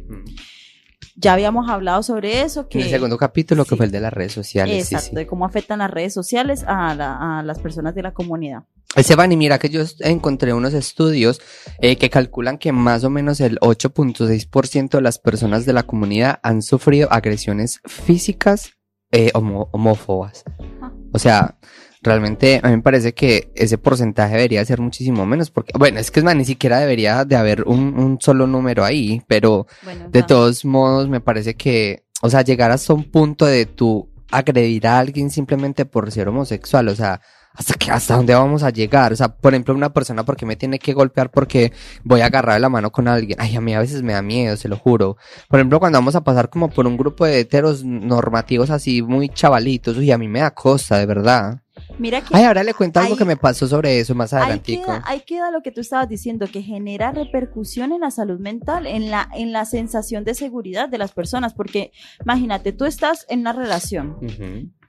[1.17, 2.79] Ya habíamos hablado sobre eso, que...
[2.79, 4.89] En el segundo capítulo que fue el de las redes sociales.
[4.89, 5.17] sí, Exacto, sí.
[5.17, 8.63] de cómo afectan las redes sociales a, la- a las personas de la comunidad.
[8.97, 11.41] Esteban, y mira que yo encontré unos estudios
[11.81, 16.41] eh, que calculan que más o menos el 8.6% de las personas de la comunidad
[16.43, 18.73] han sufrido agresiones físicas
[19.11, 20.45] eh, homo- homófobas.
[20.83, 20.93] Ah.
[21.13, 21.59] O sea,
[22.03, 26.11] realmente a mí me parece que ese porcentaje debería ser muchísimo menos, porque, bueno, es
[26.11, 30.09] que es más, ni siquiera debería de haber un, un solo número ahí, pero Bueno,
[30.11, 34.87] de todos modos me parece que, o sea, llegar hasta un punto de tú agredir
[34.87, 37.21] a alguien simplemente por ser homosexual, o sea,
[37.55, 40.57] hasta que, hasta dónde vamos a llegar, o sea, por ejemplo, una persona porque me
[40.57, 43.81] tiene que golpear porque voy a agarrar la mano con alguien, ay, a mí a
[43.81, 45.17] veces me da miedo, se lo juro.
[45.49, 49.29] Por ejemplo, cuando vamos a pasar como por un grupo de heteros normativos así muy
[49.29, 51.59] chavalitos, uy, a mí me da cosa, de verdad.
[51.99, 54.43] Mira que Ay, ahora le cuento algo Ahí- que me pasó sobre eso más ahí
[54.43, 54.85] adelantico.
[54.87, 58.87] queda, ahí queda lo que tú estabas diciendo, que genera repercusión en la salud mental,
[58.87, 63.41] en la, en la sensación de seguridad de las personas, porque imagínate, tú estás en
[63.41, 64.17] una relación.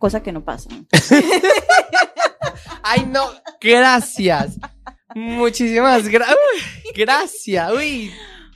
[0.03, 0.69] Cosa que no pasa.
[2.83, 3.23] Ay, no,
[3.61, 4.59] gracias.
[5.15, 6.25] Muchísimas gra-
[6.93, 7.71] gracias.
[7.71, 8.11] Uy.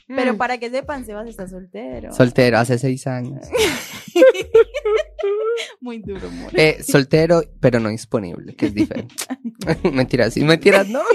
[0.10, 0.38] Pero Mm.
[0.38, 2.12] para que sepan, Sebas está soltero.
[2.14, 3.48] Soltero, hace seis años.
[5.82, 6.52] Muy duro, amor.
[6.54, 9.16] Eh, soltero, pero no disponible, que es diferente.
[9.94, 11.02] mentiras, sí, mentiras, no.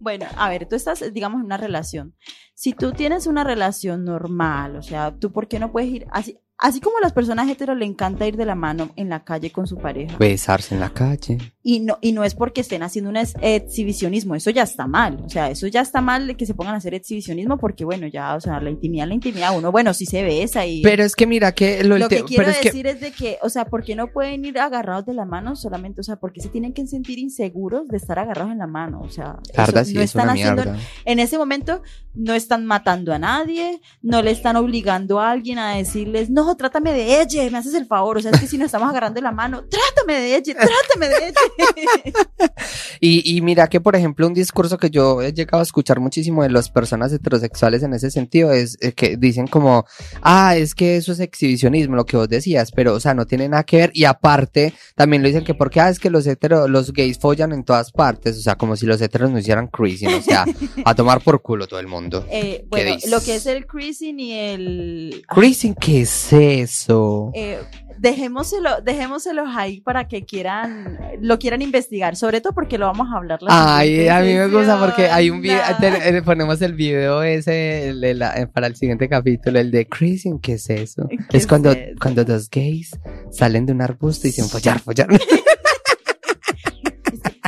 [0.00, 2.16] Bueno, a ver, tú estás, digamos, en una relación.
[2.54, 6.38] Si tú tienes una relación normal, o sea, tú, ¿por qué no puedes ir así?
[6.62, 9.50] Así como a las personas heteros le encanta ir de la mano en la calle
[9.50, 10.16] con su pareja.
[10.16, 11.38] Besarse en la calle.
[11.64, 15.22] Y no, y no es porque estén haciendo un ex- exhibicionismo, eso ya está mal.
[15.24, 18.06] O sea, eso ya está mal de que se pongan a hacer exhibicionismo porque, bueno,
[18.06, 20.82] ya, o sea, la intimidad, la intimidad, uno, bueno, sí se besa y.
[20.82, 23.12] Pero es que mira que lo, lo que quiero pero es que decir es de
[23.12, 26.00] que, o sea, ¿por qué no pueden ir agarrados de la mano solamente?
[26.00, 29.00] O sea, ¿por qué se tienen que sentir inseguros de estar agarrados en la mano?
[29.02, 30.78] O sea, eso sí, no es están haciendo, mierda.
[31.04, 31.82] en ese momento
[32.14, 36.92] no están matando a nadie, no le están obligando a alguien a decirles, no, trátame
[36.92, 38.18] de ella, me haces el favor.
[38.18, 41.28] O sea, es que si nos estamos agarrando la mano, trátame de ella, trátame de
[41.28, 42.52] ella.
[43.04, 46.44] Y, y mira que, por ejemplo, un discurso que yo he llegado a escuchar muchísimo
[46.44, 49.84] de las personas heterosexuales en ese sentido es eh, que dicen como,
[50.22, 53.48] ah, es que eso es exhibicionismo, lo que vos decías, pero, o sea, no tiene
[53.48, 53.90] nada que ver.
[53.92, 57.52] Y aparte, también lo dicen que porque, ah, es que los heteros, los gays follan
[57.52, 60.44] en todas partes, o sea, como si los heteros no hicieran cruising, o sea,
[60.84, 62.24] a tomar por culo todo el mundo.
[62.30, 63.10] Eh, bueno, dices?
[63.10, 65.24] lo que es el cruising y el...
[65.26, 67.30] Cruising, ¿qué es eso?
[67.34, 67.60] Eh,
[67.98, 73.16] dejémoselo, dejémoselos ahí para que quieran, lo quieran investigar, sobre todo porque lo vamos a
[73.16, 76.24] hablar la Ay, a mí me gusta porque hay un video, sesión.
[76.24, 80.68] ponemos el video ese el eh, para el siguiente capítulo, el de Cruising, ¿qué es
[80.70, 81.08] eso?
[81.28, 81.80] ¿Qué Es cuando, eso?
[82.00, 82.98] cuando dos gays
[83.30, 85.08] salen de un arbusto y dicen follar, follar.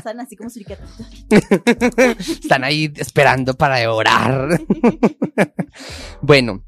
[0.04, 0.90] Están así como suricatas.
[2.28, 4.60] Están ahí esperando para devorar.
[6.20, 6.62] bueno,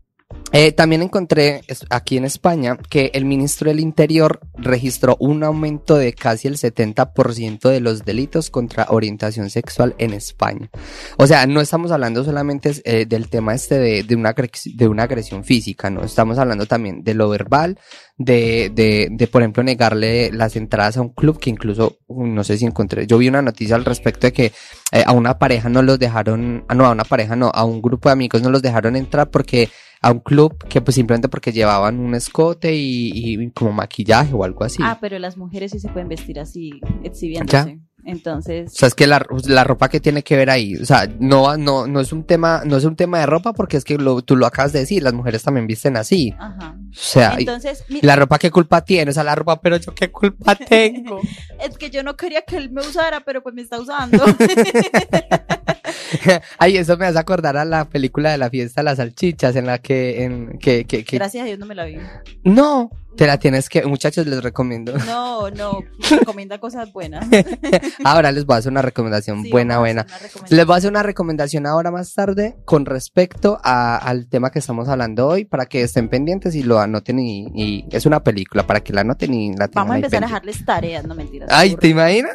[0.53, 6.13] eh, también encontré aquí en España que el ministro del Interior registró un aumento de
[6.13, 10.71] casi el 70% de los delitos contra orientación sexual en España.
[11.17, 15.03] O sea, no estamos hablando solamente eh, del tema este de, de una, de una
[15.03, 16.05] agresión física, ¿no?
[16.05, 17.79] Estamos hablando también de lo verbal,
[18.17, 22.57] de, de, de, por ejemplo, negarle las entradas a un club que incluso, no sé
[22.57, 24.53] si encontré, yo vi una noticia al respecto de que
[24.93, 27.83] eh, a una pareja no los dejaron, ah, no, a una pareja no, a un
[27.83, 29.69] grupo de amigos no los dejaron entrar porque
[30.07, 34.45] a un club que pues simplemente porque llevaban un escote y, y como maquillaje o
[34.45, 34.83] algo así.
[34.83, 37.81] Ah, pero las mujeres sí se pueden vestir así, exhibiéndose.
[38.09, 41.09] Entonces, O sea, es que la, la ropa que tiene que ver ahí, o sea,
[41.19, 43.99] no, no, no es un tema, no es un tema de ropa porque es que
[43.99, 46.33] lo, tú lo acabas de decir, las mujeres también visten así.
[46.39, 46.77] ajá.
[46.89, 49.77] O sea, y- Entonces, mi- la ropa qué culpa tiene, o sea, la ropa, pero
[49.79, 51.21] yo qué culpa tengo.
[51.61, 54.23] es que yo no quería que él me usara, pero pues me está usando.
[56.59, 59.67] Ay, eso me hace acordar a la película de la fiesta de las salchichas en
[59.67, 61.17] la que, en, que, que, que...
[61.17, 61.97] Gracias a Dios no me la vi.
[62.45, 64.93] No, te la tienes que, muchachos, les recomiendo.
[65.07, 67.27] No, no, recomienda cosas buenas.
[68.05, 70.03] ahora les voy a hacer una recomendación Sí, buena, buena.
[70.03, 70.57] recomendación.
[70.57, 74.59] Les voy a hacer una recomendación ahora más tarde con respecto a- al tema que
[74.59, 78.67] estamos hablando hoy para que estén pendientes y lo anoten y, y es una película
[78.67, 81.49] para que la anoten y la tengan Vamos a empezar a dejarles tareas, no mentiras.
[81.53, 81.75] Ay.
[81.77, 82.33] ¿te imaginas?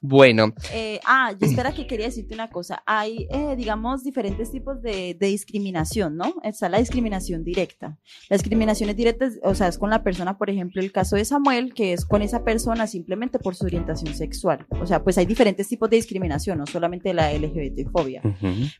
[0.00, 2.82] Bueno, Eh, ah, yo espera que quería decirte una cosa.
[2.86, 6.34] Hay, eh, digamos, diferentes tipos de, de discriminación, ¿no?
[6.42, 7.98] Está la discriminación directa.
[8.28, 11.24] La discriminación es directa, o sea, es con la persona, por ejemplo, el caso de
[11.24, 14.66] Samuel, que es con esa persona simplemente por su orientación sexual.
[14.70, 18.22] O sea, pues hay diferentes tipos de discriminación, no solamente la LGBT-fobia.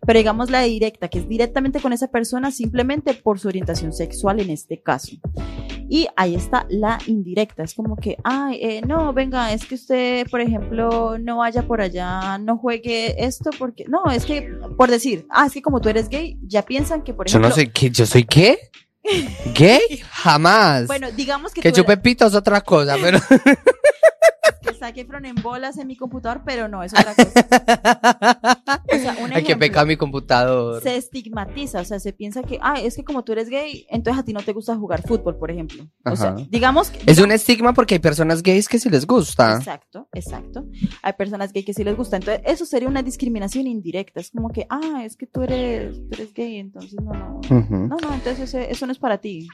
[0.06, 4.40] Pero digamos la directa, que es directamente con esa persona simplemente por su orientación sexual
[4.40, 5.16] en este caso.
[5.88, 10.26] Y ahí está la indirecta, es como que, ay, eh, no, venga, es que usted,
[10.30, 15.26] por ejemplo, no vaya por allá, no juegue esto porque, no, es que, por decir,
[15.30, 17.70] ah, es que como tú eres gay, ya piensan que, por yo ejemplo, no sé
[17.70, 18.58] qué, yo soy qué?
[19.54, 20.02] ¿Gay?
[20.10, 20.86] Jamás.
[20.86, 23.18] bueno, digamos que, que chupe pito es otra cosa, pero
[24.92, 27.46] que saque Efron en bolas en mi computador, pero no, es otra cosa.
[28.92, 30.82] O sea, un hay que pecar mi computador.
[30.82, 34.20] se estigmatiza, o sea, se piensa que, ah, es que como tú eres gay, entonces
[34.20, 35.86] a ti no te gusta jugar fútbol, por ejemplo.
[36.04, 37.00] O sea, digamos que...
[37.10, 39.56] Es un estigma porque hay personas gays que sí les gusta.
[39.56, 40.66] Exacto, exacto.
[41.02, 42.16] Hay personas gay que sí les gusta.
[42.16, 44.20] Entonces, eso sería una discriminación indirecta.
[44.20, 47.40] Es como que, ah, es que tú eres, tú eres gay, entonces no, no.
[47.50, 49.48] No, no, entonces ese- eso no es para ti.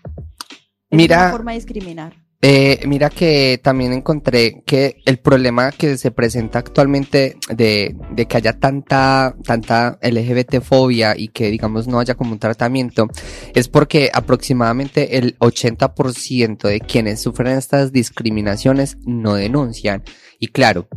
[0.91, 2.15] Es Mira- una forma de discriminar.
[2.43, 8.37] Eh, mira que también encontré que el problema que se presenta actualmente de, de que
[8.39, 13.09] haya tanta, tanta LGBT fobia y que digamos no haya como un tratamiento
[13.55, 20.03] es porque aproximadamente el 80% de quienes sufren estas discriminaciones no denuncian.
[20.39, 20.89] Y claro,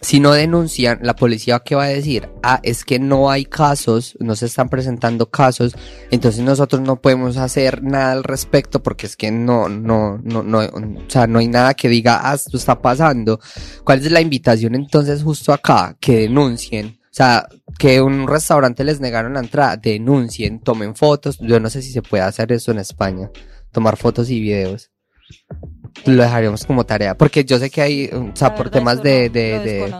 [0.00, 2.28] si no denuncian, la policía qué va a decir?
[2.42, 5.74] Ah, es que no hay casos, no se están presentando casos,
[6.10, 10.58] entonces nosotros no podemos hacer nada al respecto porque es que no, no, no, no,
[10.60, 13.40] o sea, no hay nada que diga, ah, esto está pasando.
[13.84, 15.96] ¿Cuál es la invitación entonces justo acá?
[16.00, 16.98] Que denuncien.
[17.10, 21.38] O sea, que un restaurante les negaron la entrada, denuncien, tomen fotos.
[21.40, 23.30] Yo no sé si se puede hacer eso en España,
[23.72, 24.90] tomar fotos y videos.
[26.06, 29.28] Lo dejaríamos como tarea, porque yo sé que hay, o sea, La por temas de,
[29.28, 29.94] de, de.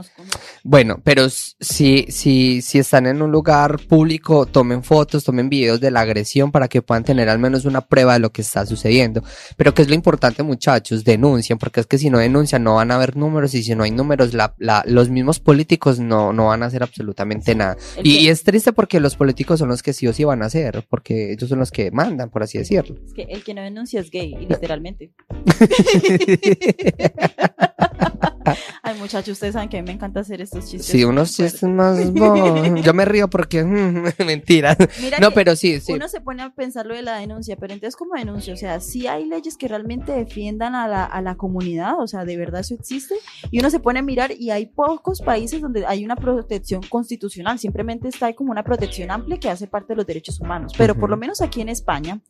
[0.63, 5.91] Bueno, pero si, si, si están en un lugar público, tomen fotos, tomen videos de
[5.91, 9.23] la agresión para que puedan tener al menos una prueba de lo que está sucediendo.
[9.57, 12.91] Pero que es lo importante, muchachos, denuncien, porque es que si no denuncian no van
[12.91, 16.47] a haber números y si no hay números, la, la, los mismos políticos no, no
[16.47, 17.77] van a hacer absolutamente nada.
[18.03, 20.85] Y, es triste porque los políticos son los que sí o sí van a hacer,
[20.89, 22.97] porque ellos son los que mandan, por así decirlo.
[23.07, 25.13] Es que el que no denuncia es gay, y literalmente.
[28.83, 30.87] Ay, muchachos, ustedes saben que a mí me encanta hacer estos chistes.
[30.87, 32.11] Sí, unos chistes más...
[32.13, 33.65] bo- Yo me río porque...
[34.25, 34.77] Mentira.
[35.01, 35.93] Mira No, pero sí, sí.
[35.93, 38.55] Uno se pone a pensar lo de la denuncia, pero entonces, ¿cómo denuncia?
[38.55, 42.25] O sea, sí hay leyes que realmente defiendan a la, a la comunidad, o sea,
[42.25, 43.15] de verdad eso existe.
[43.51, 47.59] Y uno se pone a mirar y hay pocos países donde hay una protección constitucional,
[47.59, 50.73] simplemente está ahí como una protección amplia que hace parte de los derechos humanos.
[50.77, 52.21] Pero por lo menos aquí en España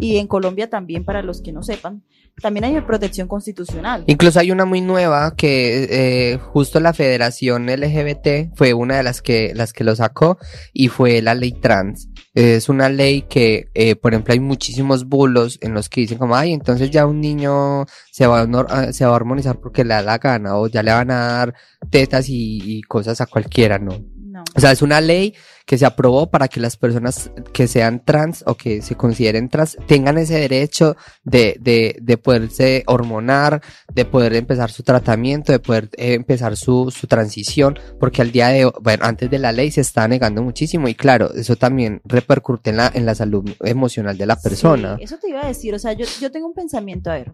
[0.00, 2.02] y en Colombia también, para los que no sepan,
[2.40, 4.04] también hay protección constitucional.
[4.06, 9.22] Incluso hay una muy nueva que eh, justo la Federación LGBT fue una de las
[9.22, 10.38] que las que lo sacó
[10.72, 12.08] y fue la ley trans.
[12.34, 16.36] Es una ley que, eh, por ejemplo, hay muchísimos bulos en los que dicen como,
[16.36, 19.94] ay, entonces ya un niño se va a, ah, se va a hormonizar porque le
[19.94, 21.54] da la gana o ya le van a dar
[21.90, 24.17] tetas y, y cosas a cualquiera, ¿no?
[24.38, 24.44] No.
[24.54, 25.34] O sea, es una ley
[25.66, 29.76] que se aprobó para que las personas que sean trans o que se consideren trans
[29.86, 33.60] tengan ese derecho de, de, de poderse hormonar,
[33.92, 38.48] de poder empezar su tratamiento, de poder eh, empezar su, su transición, porque al día
[38.48, 42.00] de hoy, bueno, antes de la ley se está negando muchísimo y claro, eso también
[42.04, 44.96] repercute en la, en la salud emocional de la persona.
[44.96, 47.32] Sí, eso te iba a decir, o sea, yo, yo tengo un pensamiento, a ver,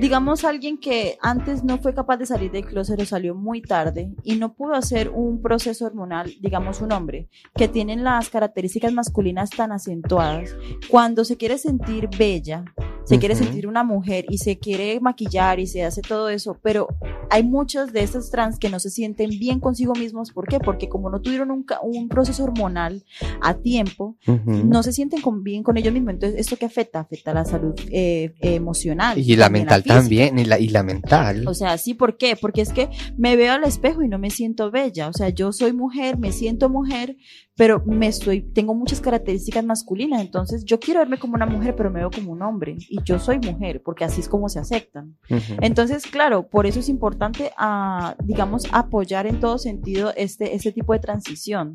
[0.00, 4.12] digamos alguien que antes no fue capaz de salir del closet o salió muy tarde
[4.22, 9.50] y no pudo hacer un proceso hormonal, digamos un hombre, que tienen las características masculinas
[9.50, 10.56] tan acentuadas,
[10.88, 12.64] cuando se quiere sentir bella,
[13.08, 16.88] se quiere sentir una mujer y se quiere maquillar y se hace todo eso, pero
[17.30, 20.58] hay muchos de estos trans que no se sienten bien consigo mismos, ¿por qué?
[20.60, 23.04] Porque como no tuvieron un, un proceso hormonal
[23.40, 24.16] a tiempo,
[24.46, 26.14] no se sienten con- bien con ellos mismos.
[26.14, 27.00] Entonces, ¿esto qué afecta?
[27.00, 29.18] Afecta la salud eh, emocional.
[29.18, 31.46] y la mental también, y la, y la mental.
[31.48, 32.36] O sea, sí, ¿por qué?
[32.36, 35.08] Porque es que me veo al espejo y no me siento bella.
[35.08, 37.16] O sea, yo soy mujer, me siento mujer,
[37.58, 41.90] pero me estoy, tengo muchas características masculinas, entonces yo quiero verme como una mujer, pero
[41.90, 45.16] me veo como un hombre, y yo soy mujer, porque así es como se aceptan.
[45.60, 50.92] Entonces, claro, por eso es importante, ah, digamos, apoyar en todo sentido este, este tipo
[50.92, 51.74] de transición.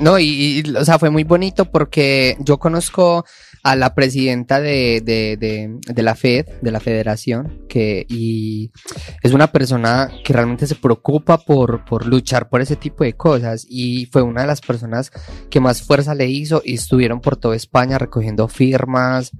[0.00, 3.24] No, y, o sea, fue muy bonito porque yo conozco
[3.62, 8.72] a la presidenta de, de, de, de, la FED, de la Federación, que y
[9.22, 13.64] es una persona que realmente se preocupa por, por luchar por ese tipo de cosas
[13.68, 15.12] y fue una de las personas
[15.50, 19.32] que más fuerza le hizo y estuvieron por toda España recogiendo firmas,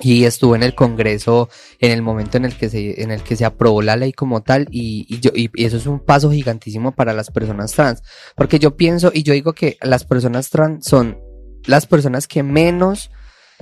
[0.00, 1.48] y estuvo en el Congreso
[1.80, 4.42] en el momento en el que se, en el que se aprobó la ley como
[4.42, 8.02] tal y, yo, y, eso es un paso gigantísimo para las personas trans,
[8.34, 11.18] porque yo pienso y yo digo que las personas trans son
[11.66, 13.10] las personas que menos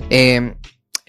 [0.09, 0.55] eh,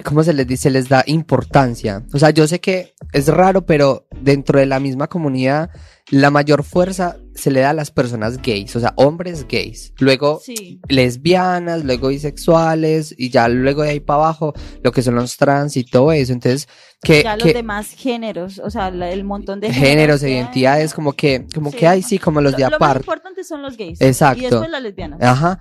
[0.05, 0.71] ¿cómo se les dice?
[0.71, 2.05] Les da importancia.
[2.13, 5.71] O sea, yo sé que es raro, pero dentro de la misma comunidad,
[6.11, 9.93] la mayor fuerza se le da a las personas gays, o sea, hombres gays.
[9.99, 10.41] Luego
[10.89, 15.77] lesbianas, luego bisexuales, y ya luego de ahí para abajo, lo que son los trans
[15.77, 16.33] y todo eso.
[16.33, 16.69] Entonces,
[17.03, 17.23] que.
[17.23, 20.23] Ya los demás géneros, o sea, el montón de géneros.
[20.23, 22.81] e identidades, como que, como que hay, sí, como los de aparte.
[22.81, 24.01] Lo más importante son los gays.
[24.01, 24.41] Exacto.
[24.41, 25.23] Y después las lesbianas.
[25.23, 25.59] Ajá.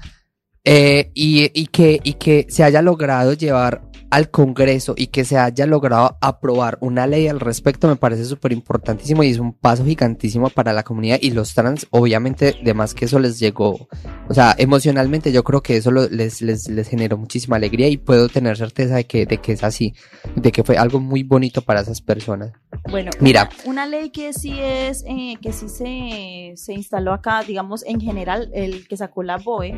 [0.66, 5.38] Eh, y, y, que, y que se haya logrado llevar al Congreso y que se
[5.38, 9.84] haya logrado aprobar una ley al respecto me parece súper importantísimo y es un paso
[9.84, 13.90] gigantísimo para la comunidad y los trans, obviamente, de más que eso les llegó,
[14.30, 18.30] o sea, emocionalmente yo creo que eso les, les, les generó muchísima alegría y puedo
[18.30, 19.94] tener certeza de que, de que es así,
[20.36, 22.54] de que fue algo muy bonito para esas personas.
[22.90, 27.84] Bueno, mira, una, ley que sí es, eh, que sí se, se instaló acá, digamos,
[27.86, 29.74] en general, el que sacó la BOE,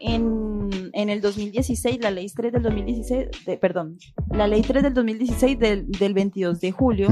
[0.00, 3.98] en, en, el 2016, la ley 3 del 2016, de, perdón,
[4.30, 7.08] la ley 3 del 2016 del, del 22 de julio,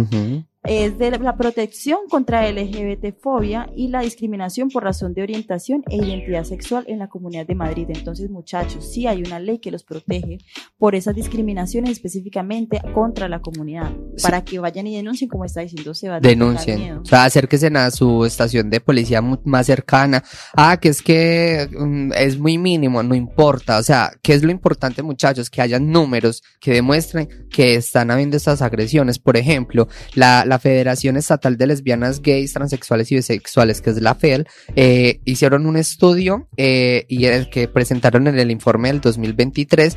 [0.64, 6.44] es de la protección contra LGBTfobia y la discriminación por razón de orientación e identidad
[6.44, 7.86] sexual en la Comunidad de Madrid.
[7.88, 10.38] Entonces, muchachos, sí hay una ley que los protege
[10.78, 13.90] por esas discriminaciones específicamente contra la comunidad,
[14.22, 16.38] para que vayan y denuncien, como está diciendo Sebastián.
[16.38, 16.98] Denuncien.
[16.98, 20.22] O sea, acérquense a su estación de policía más cercana.
[20.54, 23.78] Ah, que es que mm, es muy mínimo, no importa.
[23.78, 25.50] O sea, ¿qué es lo importante, muchachos?
[25.50, 29.18] Que hayan números que demuestren que están habiendo estas agresiones.
[29.18, 34.14] Por ejemplo, la la Federación Estatal de Lesbianas, Gays, Transexuales y Bisexuales, que es la
[34.14, 34.46] FEL,
[34.76, 39.96] eh, hicieron un estudio eh, y el que presentaron en el informe del 2023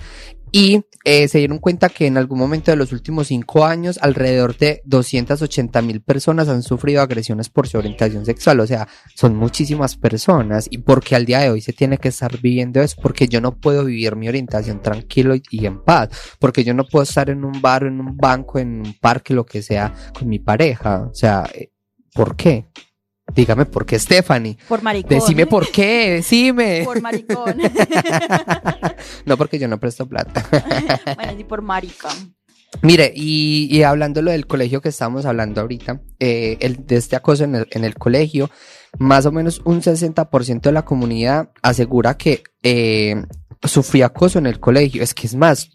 [0.52, 4.58] y eh, se dieron cuenta que en algún momento de los últimos cinco años alrededor
[4.58, 9.98] de 280 mil personas han sufrido agresiones por su orientación sexual, o sea, son muchísimas
[9.98, 10.68] personas.
[10.70, 13.58] Y porque al día de hoy se tiene que estar viviendo eso, porque yo no
[13.58, 17.62] puedo vivir mi orientación tranquilo y, en paz, porque yo no puedo estar en un
[17.62, 21.44] bar, en un banco, en un parque, lo que sea, con mi pareja, o sea,
[21.54, 21.72] eh,
[22.14, 22.68] ¿por qué?
[23.34, 24.58] Dígame por qué, Stephanie.
[24.68, 25.10] Por maricón.
[25.10, 26.84] Decime por qué, decime.
[26.86, 27.58] Por maricón.
[29.26, 30.46] no, porque yo no presto plata.
[31.16, 32.36] bueno, y por maricón.
[32.82, 37.16] Mire, y, y hablando lo del colegio que estamos hablando ahorita, eh, el, de este
[37.16, 38.50] acoso en el, en el colegio,
[39.00, 43.24] más o menos un 60% de la comunidad asegura que eh,
[43.64, 45.04] sufría acoso en el colegio.
[45.04, 45.72] Es que es más,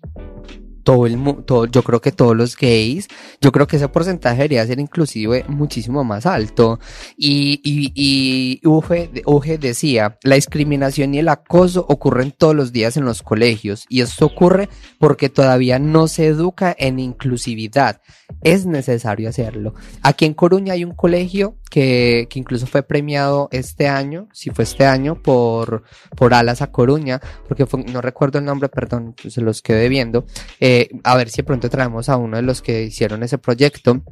[0.90, 3.06] todo el todo, yo creo que todos los gays,
[3.40, 6.80] yo creo que ese porcentaje debería ser inclusive muchísimo más alto.
[7.16, 12.96] Y, y, y Uge, Uge decía, la discriminación y el acoso ocurren todos los días
[12.96, 14.68] en los colegios y esto ocurre
[14.98, 18.00] porque todavía no se educa en inclusividad.
[18.42, 19.74] Es necesario hacerlo.
[20.02, 24.64] Aquí en Coruña hay un colegio que, que incluso fue premiado este año, si fue
[24.64, 25.84] este año, por,
[26.16, 30.26] por Alas a Coruña, porque no recuerdo el nombre, perdón, se los quedé viendo.
[30.58, 34.02] Eh, a ver si pronto traemos a uno de los que hicieron ese proyecto.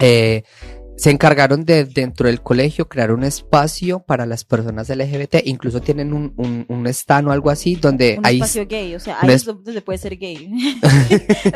[0.00, 0.42] Eh,
[0.96, 6.12] se encargaron de dentro del colegio crear un espacio para las personas LGBT, incluso tienen
[6.12, 8.36] un, un, un stand o algo así donde un hay...
[8.36, 10.78] espacio gay, o sea, ahí es donde puede ser gay.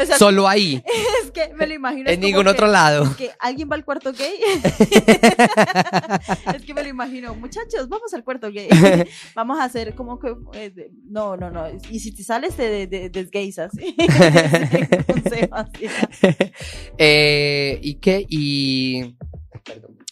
[0.01, 0.83] o sea, Solo ahí.
[1.25, 2.09] Es que me lo imagino.
[2.09, 3.15] En ningún otro lado.
[3.17, 4.35] Que alguien va al cuarto gay.
[6.55, 8.69] es que me lo imagino, muchachos, vamos al cuarto gay.
[9.35, 10.35] vamos a hacer como que...
[10.55, 11.67] Eh, no, no, no.
[11.91, 13.95] Y si te sales de, de, de, gays así.
[16.99, 18.25] eh, ¿Y qué?
[18.29, 19.17] Y...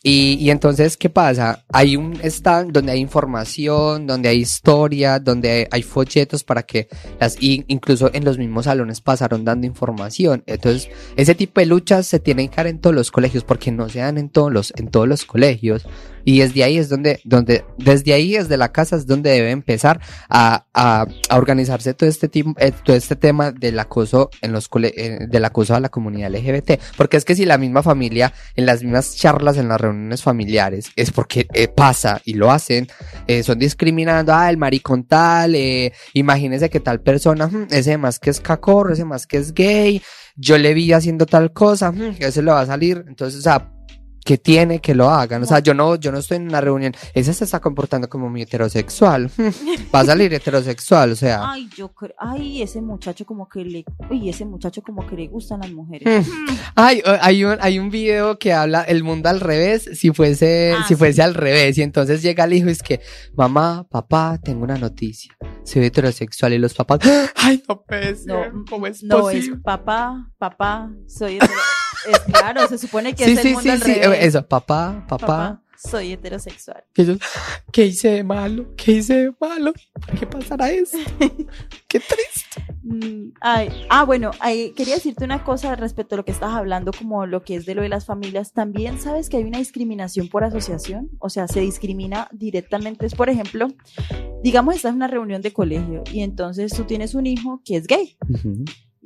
[0.02, 1.64] Y, y, entonces, ¿qué pasa?
[1.72, 6.86] Hay un stand donde hay información, donde hay historia, donde hay, folletos para que
[7.18, 10.44] las, incluso en los mismos salones pasaron dando información.
[10.46, 13.88] Entonces, ese tipo de luchas se tienen que dar en todos los colegios porque no
[13.88, 15.84] se dan en todos los, en todos los colegios.
[16.27, 20.01] Y desde ahí es donde, donde, desde ahí, desde la casa es donde debe empezar
[20.29, 25.20] a, a, a organizarse todo este, eh, todo este tema del acoso en los eh,
[25.29, 26.72] del acoso a la comunidad LGBT.
[26.97, 30.91] Porque es que si la misma familia, en las mismas charlas, en las reuniones familiares,
[30.97, 32.89] es porque eh, pasa y lo hacen,
[33.29, 38.18] eh, son discriminando, ah, el maricón tal, eh, imagínense que tal persona, hmm, ese más
[38.18, 40.03] que es cacorro, ese más que es gay,
[40.35, 43.05] yo le vi haciendo tal cosa, hmm, ese le va a salir.
[43.07, 43.72] Entonces, o sea,
[44.27, 45.45] que tiene que lo hagan.
[45.45, 46.93] O sea, yo no, yo no estoy en una reunión.
[47.14, 49.31] Ese se está comportando como muy heterosexual.
[49.95, 51.49] Va a salir heterosexual, o sea.
[51.49, 55.29] Ay, yo creo, ay, ese muchacho como que le, uy, ese muchacho como que le
[55.29, 56.27] gustan las mujeres.
[56.74, 60.85] ay, hay un, hay un video que habla el mundo al revés, si fuese, ah,
[60.89, 61.79] si fuese al revés.
[61.79, 63.01] Y entonces llega el hijo y es que,
[63.37, 65.37] mamá, papá, tengo una noticia.
[65.62, 66.99] Soy heterosexual y los papás,
[67.37, 71.76] ay, no puede ser, no, ¿cómo es No, es papá, papá, soy heterosexual.
[72.09, 74.18] Es claro, se supone que es el mundo al revés.
[74.20, 76.84] Eso, papá, papá, Soy heterosexual.
[77.72, 78.74] ¿Qué hice de malo?
[78.76, 79.72] ¿Qué hice de malo?
[80.07, 80.96] ¿Por qué pasará eso?
[81.88, 82.74] qué triste.
[82.82, 84.30] Mm, ah, bueno,
[84.74, 87.74] quería decirte una cosa respecto a lo que estás hablando, como lo que es de
[87.74, 88.52] lo de las familias.
[88.52, 93.07] También sabes que hay una discriminación por asociación, o sea, se discrimina directamente.
[93.07, 93.68] Es, por ejemplo,
[94.42, 97.86] digamos, estás en una reunión de colegio y entonces tú tienes un hijo que es
[97.86, 98.16] gay.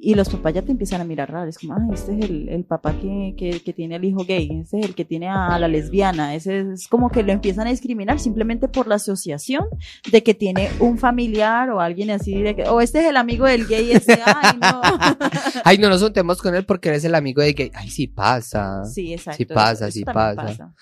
[0.02, 2.48] Y los papás ya te empiezan a mirar raro, es como, ah, este es el,
[2.48, 5.58] el papá que, que, que, tiene al hijo gay, este es el que tiene a
[5.58, 9.64] la lesbiana, ese es como que lo empiezan a discriminar simplemente por la asociación
[10.10, 13.46] de que tiene un familiar o alguien así, de que, o este es el amigo
[13.46, 14.80] del gay, ese, ay, no.
[15.64, 17.70] ay, no nos juntemos con él porque eres el amigo del gay.
[17.74, 18.84] Ay, sí pasa.
[18.84, 19.36] Sí, exacto.
[19.38, 20.72] Sí pasa, sí pasa.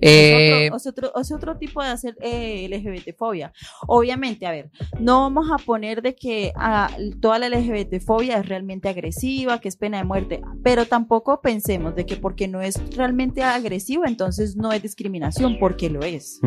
[0.00, 3.52] Eh, es, otro, es, otro, tipo de hacer eh, LGBT-fobia.
[3.86, 6.90] Obviamente, a ver, no vamos a poner de que a,
[7.20, 12.06] toda la LGBT-fobia es realmente agresiva, que es pena de muerte, pero tampoco pensemos de
[12.06, 16.40] que porque no es realmente agresivo, entonces no es discriminación, porque lo es.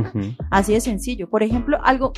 [0.50, 1.30] Así de sencillo.
[1.30, 2.14] Por ejemplo, algo,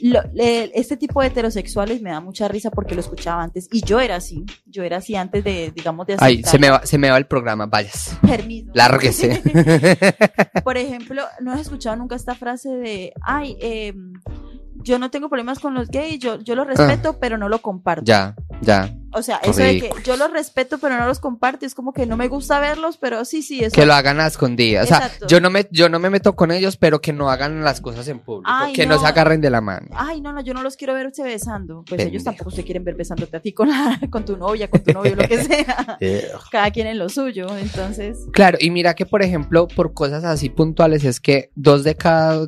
[0.00, 4.16] este tipo de heterosexuales me da mucha risa porque lo escuchaba antes y yo era
[4.16, 7.18] así, yo era así antes de, digamos, de Ay, se me va, se me va
[7.18, 8.16] el programa, vayas.
[8.22, 8.70] Permiso.
[8.74, 9.42] Lárguese.
[10.64, 13.94] Por ejemplo, ¿no has escuchado nunca esta frase de, ay, eh,
[14.82, 17.18] yo no tengo problemas con los gays, yo, yo los respeto, ah.
[17.20, 18.04] pero no lo comparto.
[18.04, 18.94] Ya, ya.
[19.12, 22.06] O sea, eso de que yo los respeto, pero no los comparto, es como que
[22.06, 23.74] no me gusta verlos, pero sí, sí, eso.
[23.74, 24.84] Que lo hagan a escondidas.
[24.84, 27.62] O sea, yo no me, yo no me meto con ellos, pero que no hagan
[27.62, 28.98] las cosas en público, que no.
[28.98, 29.88] se agarren de la mano.
[29.94, 31.84] Ay, no, no, yo no los quiero verse besando.
[31.88, 34.82] Pues ellos tampoco se quieren ver besándote a ti con la, con tu novia, con
[34.82, 35.98] tu novio, lo que sea.
[36.50, 38.18] Cada quien en lo suyo, entonces.
[38.32, 42.46] Claro, y mira que por ejemplo, por cosas así puntuales es que dos de cada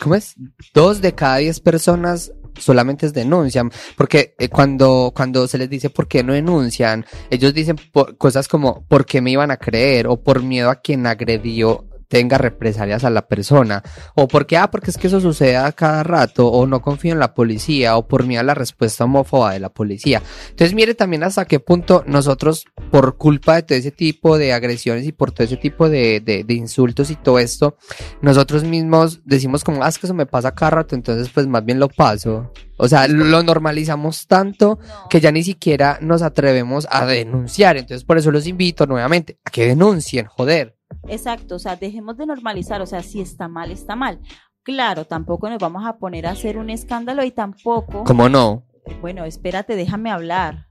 [0.00, 0.34] ¿cómo es?
[0.74, 6.08] Dos de cada diez personas solamente denuncian, porque eh, cuando, cuando se les dice por
[6.08, 7.76] qué no denuncian, ellos dicen
[8.18, 12.38] cosas como por qué me iban a creer o por miedo a quien agredió tenga
[12.38, 13.82] represalias a la persona,
[14.14, 17.18] o porque, ah, porque es que eso sucede a cada rato, o no confío en
[17.18, 20.22] la policía, o por mí a la respuesta homófoba de la policía.
[20.50, 25.06] Entonces, mire también hasta qué punto nosotros, por culpa de todo ese tipo de agresiones
[25.06, 27.76] y por todo ese tipo de, de, de insultos y todo esto,
[28.22, 31.64] nosotros mismos decimos como, ah, es que eso me pasa cada rato, entonces pues más
[31.64, 32.52] bien lo paso.
[32.78, 34.78] O sea, lo normalizamos tanto
[35.08, 37.76] que ya ni siquiera nos atrevemos a denunciar.
[37.76, 40.75] Entonces, por eso los invito nuevamente a que denuncien, joder.
[41.08, 44.20] Exacto, o sea, dejemos de normalizar, o sea, si está mal, está mal.
[44.62, 48.04] Claro, tampoco nos vamos a poner a hacer un escándalo y tampoco...
[48.04, 48.64] ¿Cómo no?
[49.00, 50.66] Bueno, espérate, déjame hablar.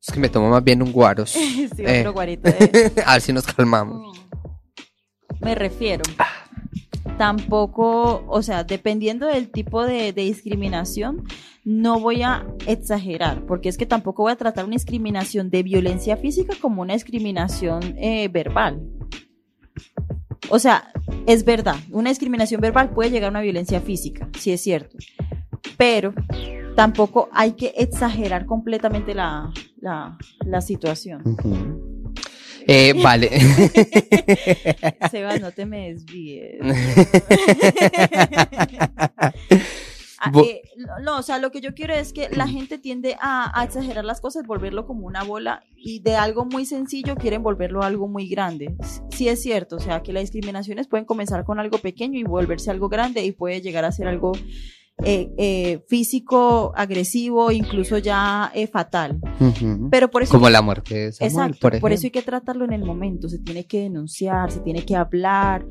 [0.00, 1.30] Es que me tomo más bien un guaros.
[1.30, 2.08] sí, otro eh.
[2.08, 2.50] guarito.
[2.50, 2.92] De...
[3.06, 4.16] a ver si nos calmamos.
[4.16, 5.44] Mm.
[5.44, 6.02] Me refiero.
[7.16, 11.24] Tampoco, o sea, dependiendo del tipo de, discriminación,
[11.64, 16.16] no voy a exagerar, porque es que tampoco voy a tratar una discriminación de violencia
[16.16, 18.82] física como una discriminación eh, verbal.
[20.50, 20.92] O sea,
[21.26, 24.98] es verdad, una discriminación verbal puede llegar a una violencia física, sí es cierto,
[25.76, 26.12] pero
[26.74, 29.52] tampoco hay que exagerar completamente la,
[30.60, 31.22] situación.
[32.66, 33.30] Eh, vale.
[35.10, 36.60] Sebas, no te me desvíes.
[40.22, 40.62] Ah, eh,
[41.02, 44.20] no, o sea, lo que yo quiero es que la gente tiende a, exagerar las
[44.20, 48.74] cosas, volverlo como una bola y de algo muy sencillo quieren volverlo algo muy grande.
[49.10, 52.70] Sí es cierto, o sea, que las discriminaciones pueden comenzar con algo pequeño y volverse
[52.70, 54.32] algo grande y puede llegar a ser algo
[55.04, 59.18] eh, eh, físico, agresivo, incluso ya eh, fatal.
[59.90, 62.72] Pero por eso Como la muerte de Samuel, Exacto, por eso hay que tratarlo en
[62.72, 65.66] el momento, se tiene que denunciar, se tiene que hablar.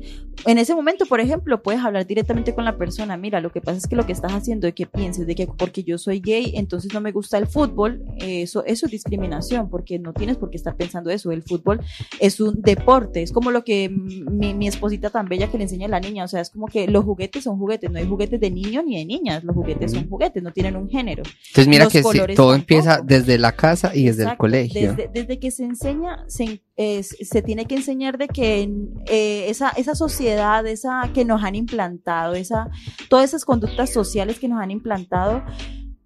[0.46, 3.78] En ese momento, por ejemplo, puedes hablar directamente con la persona, mira, lo que pasa
[3.78, 6.52] es que lo que estás haciendo de que pienses de que porque yo soy gay,
[6.56, 10.56] entonces no me gusta el fútbol, eso, eso es discriminación, porque no tienes por qué
[10.56, 11.80] estar pensando eso, el fútbol
[12.20, 15.86] es un deporte, es como lo que mi, mi esposita tan bella que le enseña
[15.86, 18.40] a la niña, o sea, es como que los juguetes son juguetes, no hay juguetes
[18.40, 21.22] de niños ni de niñas, los juguetes son juguetes, no tienen un género.
[21.48, 22.54] Entonces mira los que sí, todo tampoco.
[22.54, 24.94] empieza desde la casa y desde el colegio.
[24.94, 28.70] Desde, desde que se enseña, se, se tiene que enseñar de que
[29.06, 32.70] eh, esa, esa sociedad, esa que nos han implantado, esa,
[33.08, 35.42] todas esas conductas sociales que nos han implantado,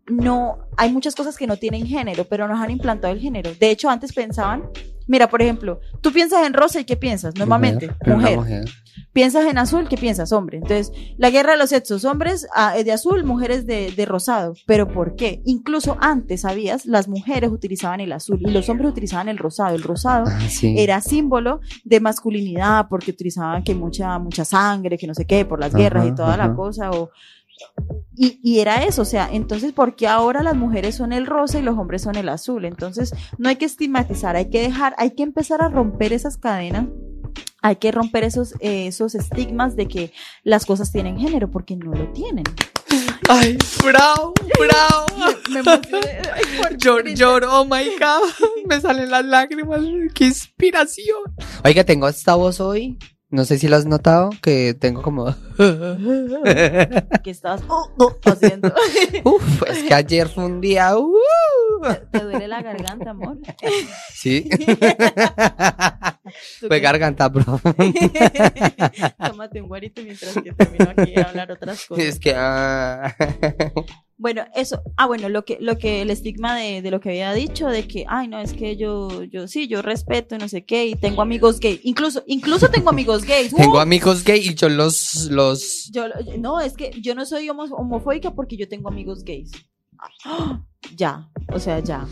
[0.06, 3.50] no, hay muchas cosas que no tienen género, pero nos han implantado el género.
[3.58, 4.64] De hecho, antes pensaban,
[5.06, 7.34] mira, por ejemplo, tú piensas en rosa y ¿qué piensas?
[7.36, 8.36] Normalmente, mujer.
[8.38, 8.64] mujer.
[9.12, 10.32] Piensas en azul, ¿qué piensas?
[10.32, 10.56] Hombre.
[10.58, 14.54] Entonces, la guerra de los sexos, hombres ah, de azul, mujeres de, de rosado.
[14.66, 15.40] ¿Pero por qué?
[15.44, 16.84] Incluso antes, ¿sabías?
[16.84, 19.74] Las mujeres utilizaban el azul y los hombres utilizaban el rosado.
[19.76, 20.74] El rosado Ah, sí.
[20.78, 25.60] era símbolo de masculinidad porque utilizaban que mucha, mucha sangre, que no sé qué, por
[25.60, 26.90] las guerras y Ajá, toda la cosa.
[26.90, 27.10] O,
[28.16, 31.58] y, y era eso, o sea, entonces, ¿por qué ahora las mujeres son el rosa
[31.58, 32.64] y los hombres son el azul?
[32.64, 36.86] Entonces, no hay que estigmatizar, hay que dejar, hay que empezar a romper esas cadenas
[37.64, 41.94] hay que romper esos, eh, esos estigmas de que las cosas tienen género, porque no
[41.94, 42.44] lo tienen.
[43.26, 45.06] Ay, bravo, bravo.
[45.50, 46.20] Me emocioné.
[46.34, 46.98] Ay, Cristo.
[47.14, 48.28] lloro, oh my god.
[48.66, 49.80] Me salen las lágrimas.
[50.14, 51.34] Qué inspiración.
[51.64, 52.98] Oiga, tengo esta voz hoy.
[53.34, 55.26] No sé si lo has notado, que tengo como...
[55.58, 58.72] ¿Qué estabas oh, oh, haciendo?
[59.24, 60.96] Uf, es que ayer fue un día...
[60.96, 61.12] uh.
[62.12, 63.38] ¿Te duele la garganta, amor?
[64.14, 64.48] Sí.
[66.60, 67.74] ¿Tú Fue garganta profunda.
[69.26, 72.04] Tómate un guarito mientras que termino aquí a hablar otras cosas.
[72.04, 72.34] Es que...
[72.36, 73.16] ah.
[74.16, 77.32] Bueno, eso, ah, bueno, lo que, lo que, el estigma de, de lo que había
[77.34, 80.86] dicho, de que, ay, no, es que yo, yo sí, yo respeto, no sé qué,
[80.86, 83.52] y tengo amigos gays, incluso, incluso tengo amigos gays.
[83.56, 83.80] Tengo ¡Uh!
[83.80, 85.26] amigos gay y yo los...
[85.30, 85.90] los...
[85.92, 86.04] Yo,
[86.38, 89.50] no, es que yo no soy homo- homofóbica porque yo tengo amigos gays.
[90.24, 90.64] ¡Ah!
[90.96, 92.06] Ya, o sea, ya.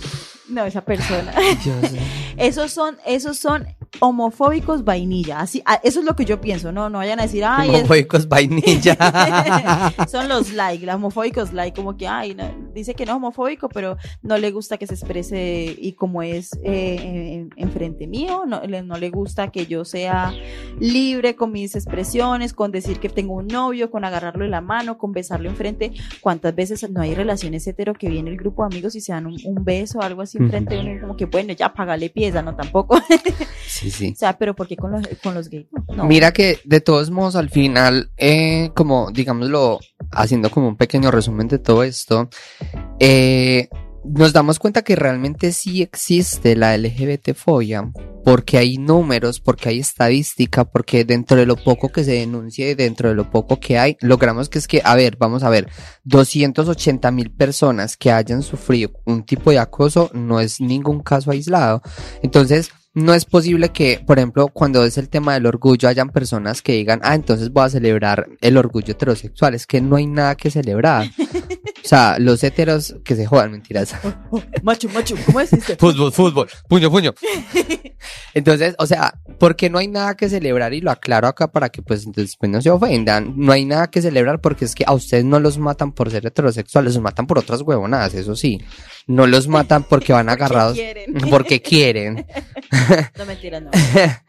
[0.49, 1.33] No, esa persona.
[2.37, 3.67] Esos son, esos son
[4.01, 5.41] homofóbicos vainilla.
[5.41, 6.73] Así, ah, eso es lo que yo pienso.
[6.73, 8.97] No, no vayan a decir, ay, es- Homofóbicos vainilla.
[10.09, 12.45] son los like, los homofóbicos like, como que, ay, no,
[12.75, 16.53] dice que no es homofóbico, pero no le gusta que se exprese y como es
[16.65, 20.33] eh, en, enfrente mío, no le, no le gusta que yo sea
[20.81, 24.99] libre con mis expresiones, con decir que tengo un novio, con agarrarlo de la mano,
[24.99, 25.93] con besarlo enfrente.
[26.21, 29.27] ¿Cuántas veces no hay relaciones hetero que viene el grupo de amigos y se dan
[29.27, 32.43] un, un beso o algo así enfrente de uno como que, bueno, ya págale pieza,
[32.43, 32.99] no tampoco.
[33.67, 34.13] Sí, sí.
[34.15, 35.67] o sea, pero ¿por qué con los, con los gays?
[35.97, 36.05] No.
[36.05, 41.49] Mira que de todos modos al final, eh, como digámoslo, haciendo como un pequeño resumen
[41.49, 42.29] de todo esto,
[43.01, 43.69] eh,
[44.05, 47.91] nos damos cuenta que realmente sí existe la LGBT-fobia,
[48.25, 52.75] porque hay números, porque hay estadística, porque dentro de lo poco que se denuncia y
[52.75, 55.69] dentro de lo poco que hay, logramos que es que, a ver, vamos a ver,
[56.05, 61.83] 280 mil personas que hayan sufrido un tipo de acoso no es ningún caso aislado.
[62.23, 66.61] Entonces, no es posible que, por ejemplo, cuando es el tema del orgullo, hayan personas
[66.61, 69.55] que digan, ah, entonces voy a celebrar el orgullo heterosexual.
[69.55, 71.07] Es que no hay nada que celebrar.
[71.85, 73.95] O sea, los heteros que se jodan, mentiras.
[74.63, 75.77] Macho, macho, ¿cómo es este?
[75.77, 77.13] Fútbol, fútbol, puño, puño.
[78.35, 81.83] Entonces, o sea, porque no hay nada que celebrar y lo aclaro acá para que
[81.83, 83.35] pues después no se ofendan.
[83.37, 86.27] No hay nada que celebrar porque es que a ustedes no los matan por ser
[86.27, 88.61] heterosexuales, los matan por otras huevonadas, eso sí.
[89.07, 91.15] No los matan porque van agarrados quieren.
[91.31, 92.27] porque quieren.
[93.19, 93.71] No, mentira, no.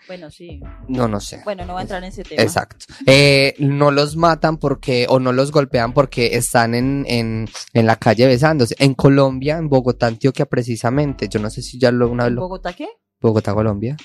[0.07, 0.59] Bueno, sí.
[0.89, 1.41] No, no sé.
[1.45, 2.41] Bueno, no voy a entrar en ese tema.
[2.41, 2.85] Exacto.
[3.05, 7.95] Eh, no los matan porque, o no los golpean porque están en, en, en la
[7.95, 8.75] calle besándose.
[8.79, 11.29] En Colombia, en Bogotá, Antioquia, precisamente.
[11.29, 12.87] Yo no sé si ya lo, una vez lo, ¿Bogotá qué?
[13.21, 13.95] Bogotá, Colombia.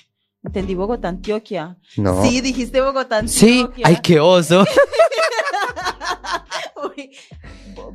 [0.44, 1.76] Entendí Bogotá, Antioquia.
[1.96, 2.22] No.
[2.24, 3.86] Sí, dijiste Bogotá, Sí, Antioquia.
[3.88, 4.64] ay, qué oso.
[6.96, 7.10] Uy,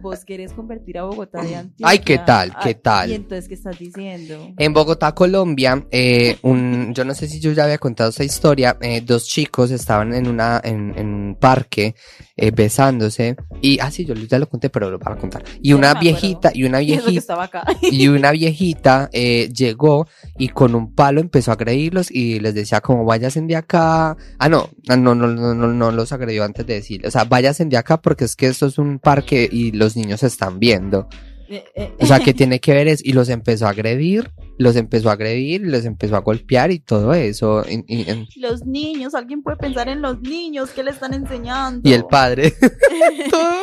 [0.02, 1.88] Vos querés convertir a Bogotá de Antioquia.
[1.88, 2.54] Ay, ¿qué tal?
[2.62, 3.10] ¿Qué tal?
[3.10, 4.54] Y entonces, ¿qué estás diciendo?
[4.58, 8.78] En Bogotá, Colombia, eh, un, yo no sé si yo ya había contado esta historia,
[8.82, 11.96] eh, dos chicos estaban en una, en, en un parque,
[12.36, 15.44] eh, besándose, y, ah, sí, yo ya lo conté, pero lo voy a contar.
[15.62, 17.50] Y una viejita, y una viejita,
[17.82, 20.08] y una viejita llegó
[20.38, 24.16] y con un palo empezó a agredirlos y les decía como váyanse de acá.
[24.38, 27.08] Ah, no, no, no, no, no, no los agredió antes de decirle.
[27.08, 30.24] O sea, váyanse de acá porque es que esto es un parque y los niños
[30.24, 31.08] están viendo.
[31.50, 34.76] Eh, eh, O sea, que tiene que ver es, y los empezó a agredir, los
[34.76, 37.64] empezó a agredir, los empezó a golpear y todo eso.
[37.70, 41.88] Y, y- en- Los niños, alguien puede pensar en los niños, ¿qué le están enseñando?
[41.88, 42.54] y el padre,
[43.30, 43.62] todo-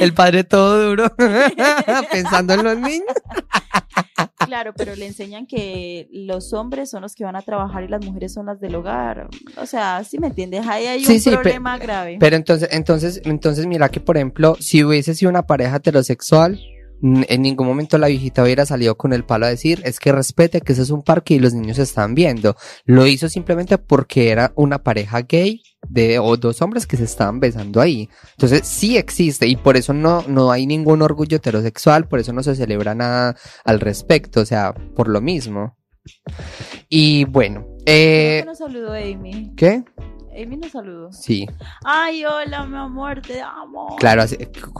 [0.00, 1.14] el padre todo duro,
[2.12, 3.06] pensando en los niños.
[4.44, 8.04] Claro, pero le enseñan que los hombres son los que van a trabajar y las
[8.04, 9.28] mujeres son las del hogar.
[9.56, 10.66] O sea, ¿sí me entiendes?
[10.66, 12.18] Ahí hay Sí, un sí, problema grave.
[12.20, 16.60] Pero entonces, entonces, entonces mira que por ejemplo, si hubiese sido una pareja heterosexual,
[17.02, 20.60] en ningún momento la viejita hubiera salido con el palo a decir, es que respete
[20.60, 22.56] que ese es un parque y los niños están viendo.
[22.84, 27.40] Lo hizo simplemente porque era una pareja gay de o dos hombres que se estaban
[27.40, 28.08] besando ahí.
[28.32, 32.42] Entonces sí existe y por eso no, no hay ningún orgullo heterosexual, por eso no
[32.42, 35.76] se celebra nada al respecto, o sea, por lo mismo.
[36.88, 39.52] Y bueno, eh, que nos saludó Amy.
[39.56, 39.84] ¿qué?
[40.42, 41.12] Amy nos saludó.
[41.12, 41.46] Sí.
[41.84, 43.96] Ay, hola, mi amor, te amo.
[43.98, 44.36] Claro, así-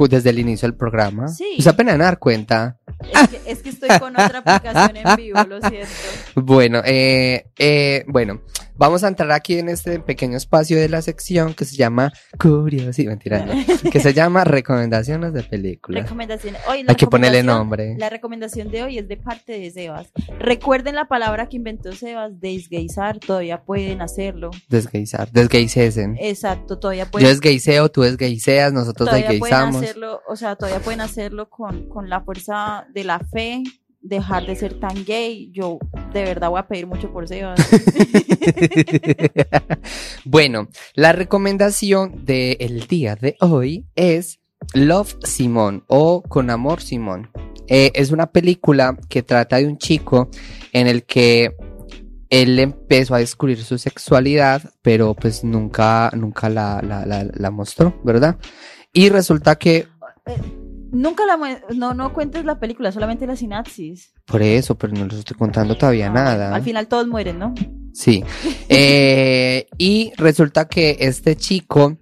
[0.08, 1.28] desde el inicio del programa.
[1.28, 1.52] Sí.
[1.56, 2.76] Pues apenas dar cuenta.
[3.12, 5.88] Es que, es que estoy con otra aplicación en vivo, lo siento.
[6.34, 8.40] Bueno, eh, eh, bueno,
[8.78, 13.10] vamos a entrar aquí en este pequeño espacio de la sección que se llama Curiosidad,
[13.10, 13.54] mentira, no,
[13.90, 16.04] que se llama Recomendaciones de películas.
[16.04, 16.60] Recomendaciones.
[16.68, 17.96] Hoy la Hay que ponerle nombre.
[17.98, 20.12] La recomendación de hoy es de parte de Sebas.
[20.38, 24.50] Recuerden la palabra que inventó Sebas, desgaizar, todavía pueden hacerlo.
[24.68, 26.16] Desgaizar, desgaicesen.
[26.20, 29.82] Exacto, todavía Yo pueden, desgaiceo, tú desgaiceas, nosotros desgaizamos.
[29.82, 33.62] hacerlo, o sea, todavía pueden hacerlo con, con la fuerza de la fe,
[34.00, 35.50] dejar de ser tan gay.
[35.52, 35.78] Yo
[36.12, 37.60] de verdad voy a pedir mucho por Sebas.
[40.24, 44.40] bueno, la recomendación del día de hoy es
[44.74, 47.30] Love Simón o Con Amor Simón.
[47.68, 50.30] Eh, es una película que trata de un chico
[50.72, 51.56] en el que
[52.30, 58.00] él empezó a descubrir su sexualidad, pero pues nunca, nunca la, la, la, la mostró,
[58.04, 58.36] ¿verdad?
[58.92, 59.86] Y resulta que,
[60.92, 61.36] Nunca la
[61.74, 64.12] no no cuentes la película, solamente la sinapsis.
[64.24, 66.54] por eso, pero no les estoy contando todavía nada.
[66.54, 67.54] Al final todos mueren, ¿no?
[67.92, 68.24] Sí.
[68.68, 71.96] Eh, y resulta que este chico,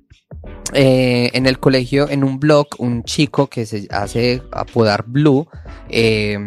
[0.73, 5.47] eh, en el colegio, en un blog, un chico que se hace apodar Blue,
[5.91, 6.39] eh,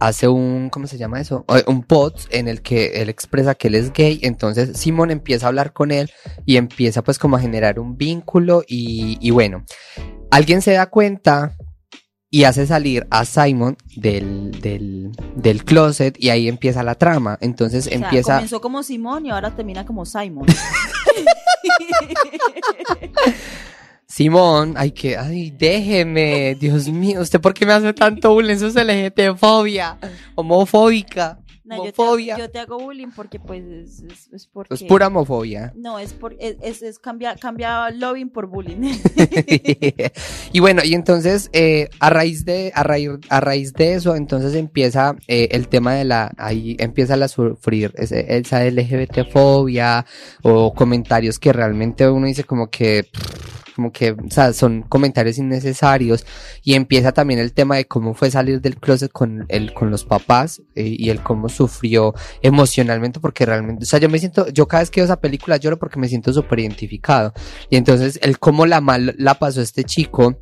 [0.00, 1.44] hace un, ¿cómo se llama eso?
[1.54, 4.18] Eh, Un post en el que él expresa que él es gay.
[4.22, 6.10] Entonces Simón empieza a hablar con él
[6.44, 9.64] y empieza pues como a generar un vínculo y, y bueno,
[10.30, 11.56] alguien se da cuenta
[12.34, 17.38] y hace salir a Simon del, del, del closet y ahí empieza la trama.
[17.40, 18.34] Entonces O sea, empieza...
[18.34, 20.44] comenzó como Simón y ahora termina como Simon.
[24.08, 28.54] Simón, ay que, ay, déjeme, Dios mío, ¿usted por qué me hace tanto bullying?
[28.54, 29.98] Eso es LGTfobia,
[30.34, 34.74] homofóbica, No, yo, te, yo te hago bullying porque pues es, es, es porque...
[34.74, 35.72] Es pura homofobia.
[35.74, 38.76] No, es por, es, es, es cambia, cambia lobbying por bullying.
[40.52, 44.54] y bueno, y entonces, eh, a raíz de, a raíz, a raíz de eso, entonces
[44.54, 50.04] empieza eh, el tema de la, ahí empieza a sufrir ese- esa LGBTfobia
[50.42, 53.08] o comentarios que realmente uno dice como que,
[53.74, 56.24] como que, o sea, son comentarios innecesarios
[56.62, 60.04] y empieza también el tema de cómo fue salir del closet con el, con los
[60.04, 64.68] papás eh, y el cómo sufrió emocionalmente porque realmente, o sea, yo me siento, yo
[64.68, 67.32] cada vez que veo esa película lloro porque me siento súper identificado
[67.70, 70.36] y entonces el cómo la mal la pasó este chico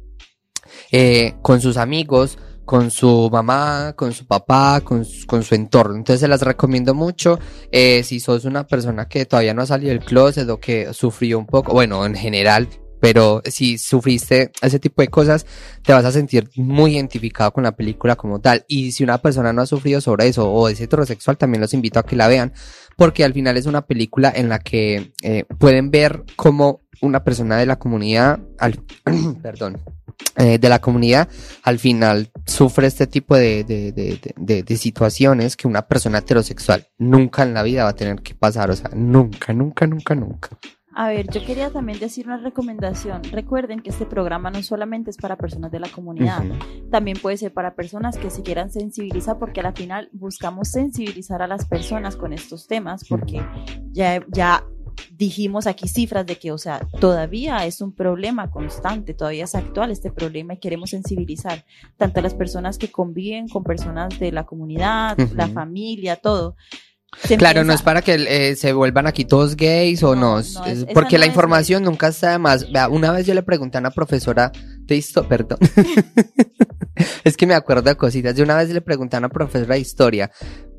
[0.90, 5.96] eh, con sus amigos, con su mamá, con su papá, con, su- con su entorno.
[5.96, 7.38] Entonces se las recomiendo mucho.
[7.70, 11.38] Eh, si sos una persona que todavía no ha salido del closet o que sufrió
[11.38, 12.68] un poco, bueno, en general,
[13.02, 15.44] pero si sufriste ese tipo de cosas,
[15.82, 18.64] te vas a sentir muy identificado con la película como tal.
[18.68, 21.98] Y si una persona no ha sufrido sobre eso o es heterosexual, también los invito
[21.98, 22.52] a que la vean,
[22.96, 27.56] porque al final es una película en la que eh, pueden ver cómo una persona
[27.56, 28.78] de la comunidad, al,
[29.42, 29.80] perdón,
[30.36, 31.28] eh, de la comunidad,
[31.64, 37.54] al final sufre este tipo de, de, de, situaciones que una persona heterosexual nunca en
[37.54, 40.50] la vida va a tener que pasar, o sea, nunca, nunca, nunca, nunca.
[40.94, 43.22] A ver, yo quería también decir una recomendación.
[43.24, 46.42] Recuerden que este programa no solamente es para personas de la comunidad,
[46.90, 51.42] también puede ser para personas que se quieran sensibilizar, porque a la final buscamos sensibilizar
[51.42, 53.42] a las personas con estos temas, porque
[53.92, 54.64] ya, ya
[55.10, 59.90] dijimos aquí cifras de que, o sea, todavía es un problema constante, todavía es actual
[59.90, 61.64] este problema y queremos sensibilizar
[61.96, 66.56] tanto a las personas que conviven con personas de la comunidad, la familia, todo.
[67.24, 70.56] Se Claro, no es para que eh, se vuelvan aquí todos gays o No, es
[70.94, 72.70] porque no la es- información nunca está de más.
[72.72, 75.58] Vea, una vez yo le pregunté a una profesora de historia, perdón,
[77.24, 79.80] es que me acuerdo de cositas, de una vez le pregunté a una profesora de
[79.80, 80.30] historia,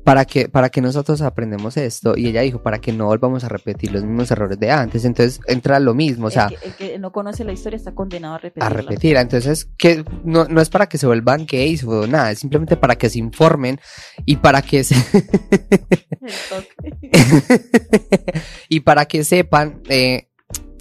[0.04, 2.16] para que, para que nosotros aprendemos esto.
[2.16, 5.04] Y ella dijo, para que no volvamos a repetir los mismos errores de antes.
[5.04, 6.46] Entonces entra lo mismo, o sea.
[6.46, 8.66] El que, el que no conoce la historia está condenado a repetirla.
[8.66, 9.16] A repetir.
[9.16, 12.96] Entonces, que no, no es para que se vuelvan gays o nada, es simplemente para
[12.96, 13.80] que se informen
[14.26, 14.94] y para que se.
[18.68, 20.28] y para que sepan, eh,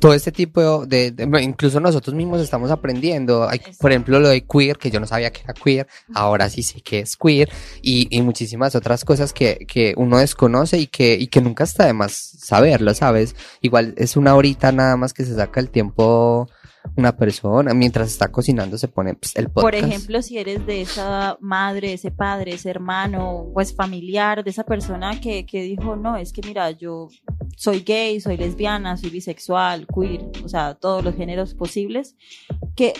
[0.03, 4.45] todo este tipo de, de, incluso nosotros mismos estamos aprendiendo, Hay, por ejemplo lo de
[4.45, 7.49] queer, que yo no sabía que era queer, ahora sí sé que es queer,
[7.81, 11.85] y, y muchísimas otras cosas que, que uno desconoce y que, y que nunca está
[11.85, 13.33] de más saberlo, ¿sabes?
[13.61, 16.49] Igual es una horita nada más que se saca el tiempo
[16.95, 19.63] una persona mientras está cocinando se pone pues, el podcast.
[19.63, 24.63] Por ejemplo, si eres de esa madre, ese padre, ese hermano, pues familiar, de esa
[24.63, 27.09] persona que, que dijo, no, es que mira, yo
[27.55, 32.15] soy gay, soy lesbiana, soy bisexual, queer, o sea, todos los géneros posibles,
[32.75, 32.93] que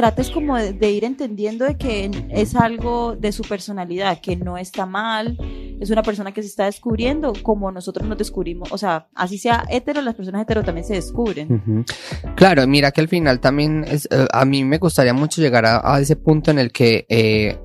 [0.00, 4.86] trates como de, ir entendiendo de que es algo de su personalidad, que no está
[4.86, 5.36] mal,
[5.78, 9.66] es una persona que se está descubriendo como nosotros nos descubrimos, o sea, así sea
[9.68, 11.84] hetero, las personas hetero también se descubren.
[12.34, 15.82] Claro, mira que al final también es, uh, a mí me gustaría mucho llegar a,
[15.84, 17.58] a ese punto en el que eh,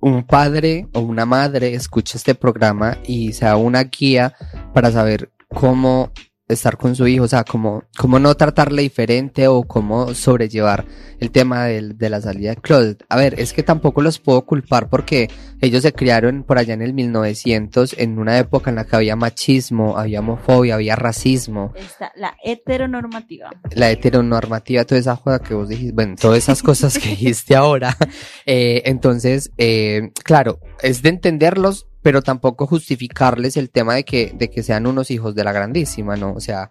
[0.00, 4.34] un padre o una madre escuche este programa y sea una guía
[4.74, 6.10] para saber cómo
[6.48, 10.86] estar con su hijo, o sea, cómo, cómo no tratarle diferente o cómo sobrellevar
[11.18, 13.04] el tema de, de, la salida de closet.
[13.08, 15.28] A ver, es que tampoco los puedo culpar porque
[15.60, 19.16] ellos se criaron por allá en el 1900, en una época en la que había
[19.16, 21.72] machismo, había homofobia, había racismo.
[21.74, 23.50] Está la heteronormativa.
[23.72, 27.96] La heteronormativa, toda esa joda que vos dijiste, bueno, todas esas cosas que dijiste ahora.
[28.48, 34.48] Eh, entonces, eh, claro, es de entenderlos, pero tampoco justificarles el tema de que, de
[34.48, 36.34] que sean unos hijos de la grandísima, ¿no?
[36.34, 36.70] O sea,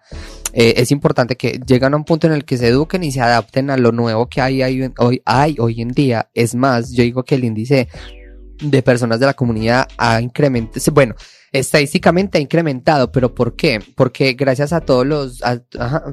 [0.54, 3.20] eh, es importante que lleguen a un punto en el que se eduquen y se
[3.20, 6.30] adapten a lo nuevo que hay, hay, hoy, hay hoy en día.
[6.32, 7.86] Es más, yo digo que el índice
[8.62, 11.14] de personas de la comunidad ha incrementado, bueno,
[11.58, 13.80] estadísticamente ha incrementado, pero ¿por qué?
[13.94, 15.42] Porque gracias a todos los,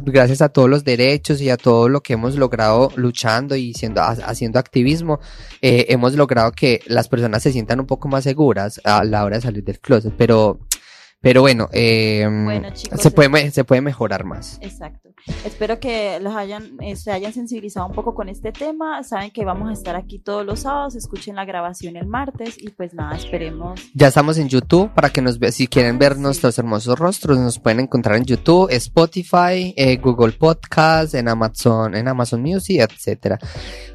[0.06, 4.02] gracias a todos los derechos y a todo lo que hemos logrado luchando y siendo,
[4.02, 5.20] haciendo activismo,
[5.62, 9.38] eh, hemos logrado que las personas se sientan un poco más seguras a la hora
[9.38, 10.60] de salir del closet, pero
[11.24, 14.58] pero bueno, eh, bueno chicos, se, puede, se puede mejorar más.
[14.60, 15.14] Exacto.
[15.46, 19.02] Espero que los hayan, eh, se hayan sensibilizado un poco con este tema.
[19.04, 20.96] Saben que vamos a estar aquí todos los sábados.
[20.96, 23.80] Escuchen la grabación el martes y pues nada, esperemos.
[23.94, 25.54] Ya estamos en YouTube para que nos vean.
[25.54, 26.20] Si quieren ver sí.
[26.20, 32.06] nuestros hermosos rostros, nos pueden encontrar en YouTube, Spotify, eh, Google Podcast, en Amazon, en
[32.06, 33.40] Amazon Music, etcétera.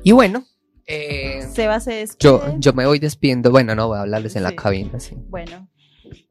[0.03, 0.45] Y bueno,
[0.87, 2.19] eh, Seba se despide.
[2.21, 3.51] yo, yo me voy despidiendo.
[3.51, 4.45] Bueno, no voy a hablarles en sí.
[4.45, 4.99] la cabina.
[4.99, 5.15] Sí.
[5.29, 5.69] Bueno.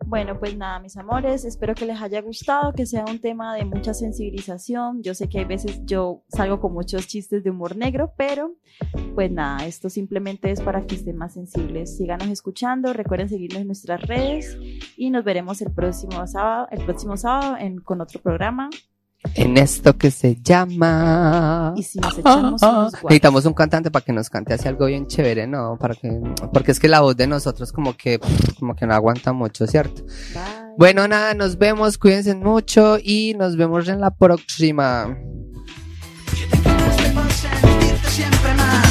[0.05, 3.65] Bueno, pues nada, mis amores, espero que les haya gustado, que sea un tema de
[3.65, 5.03] mucha sensibilización.
[5.03, 8.55] Yo sé que hay veces yo salgo con muchos chistes de humor negro, pero
[9.15, 11.97] pues nada, esto simplemente es para que estén más sensibles.
[11.97, 14.57] Síganos escuchando, recuerden seguirnos en nuestras redes
[14.95, 18.69] y nos veremos el próximo sábado, el próximo sábado en, con otro programa.
[19.35, 21.73] En esto que se llama.
[21.75, 25.07] Y si nos echamos unos Necesitamos un cantante para que nos cante así algo bien
[25.07, 25.77] chévere, ¿no?
[25.79, 26.21] Para que,
[26.53, 28.19] porque es que la voz de nosotros como que,
[28.59, 30.03] como que no aguanta mucho, ¿cierto?
[30.33, 30.67] Bye.
[30.77, 35.17] Bueno, nada, nos vemos, cuídense mucho y nos vemos en la próxima.
[38.07, 38.86] Siempre más.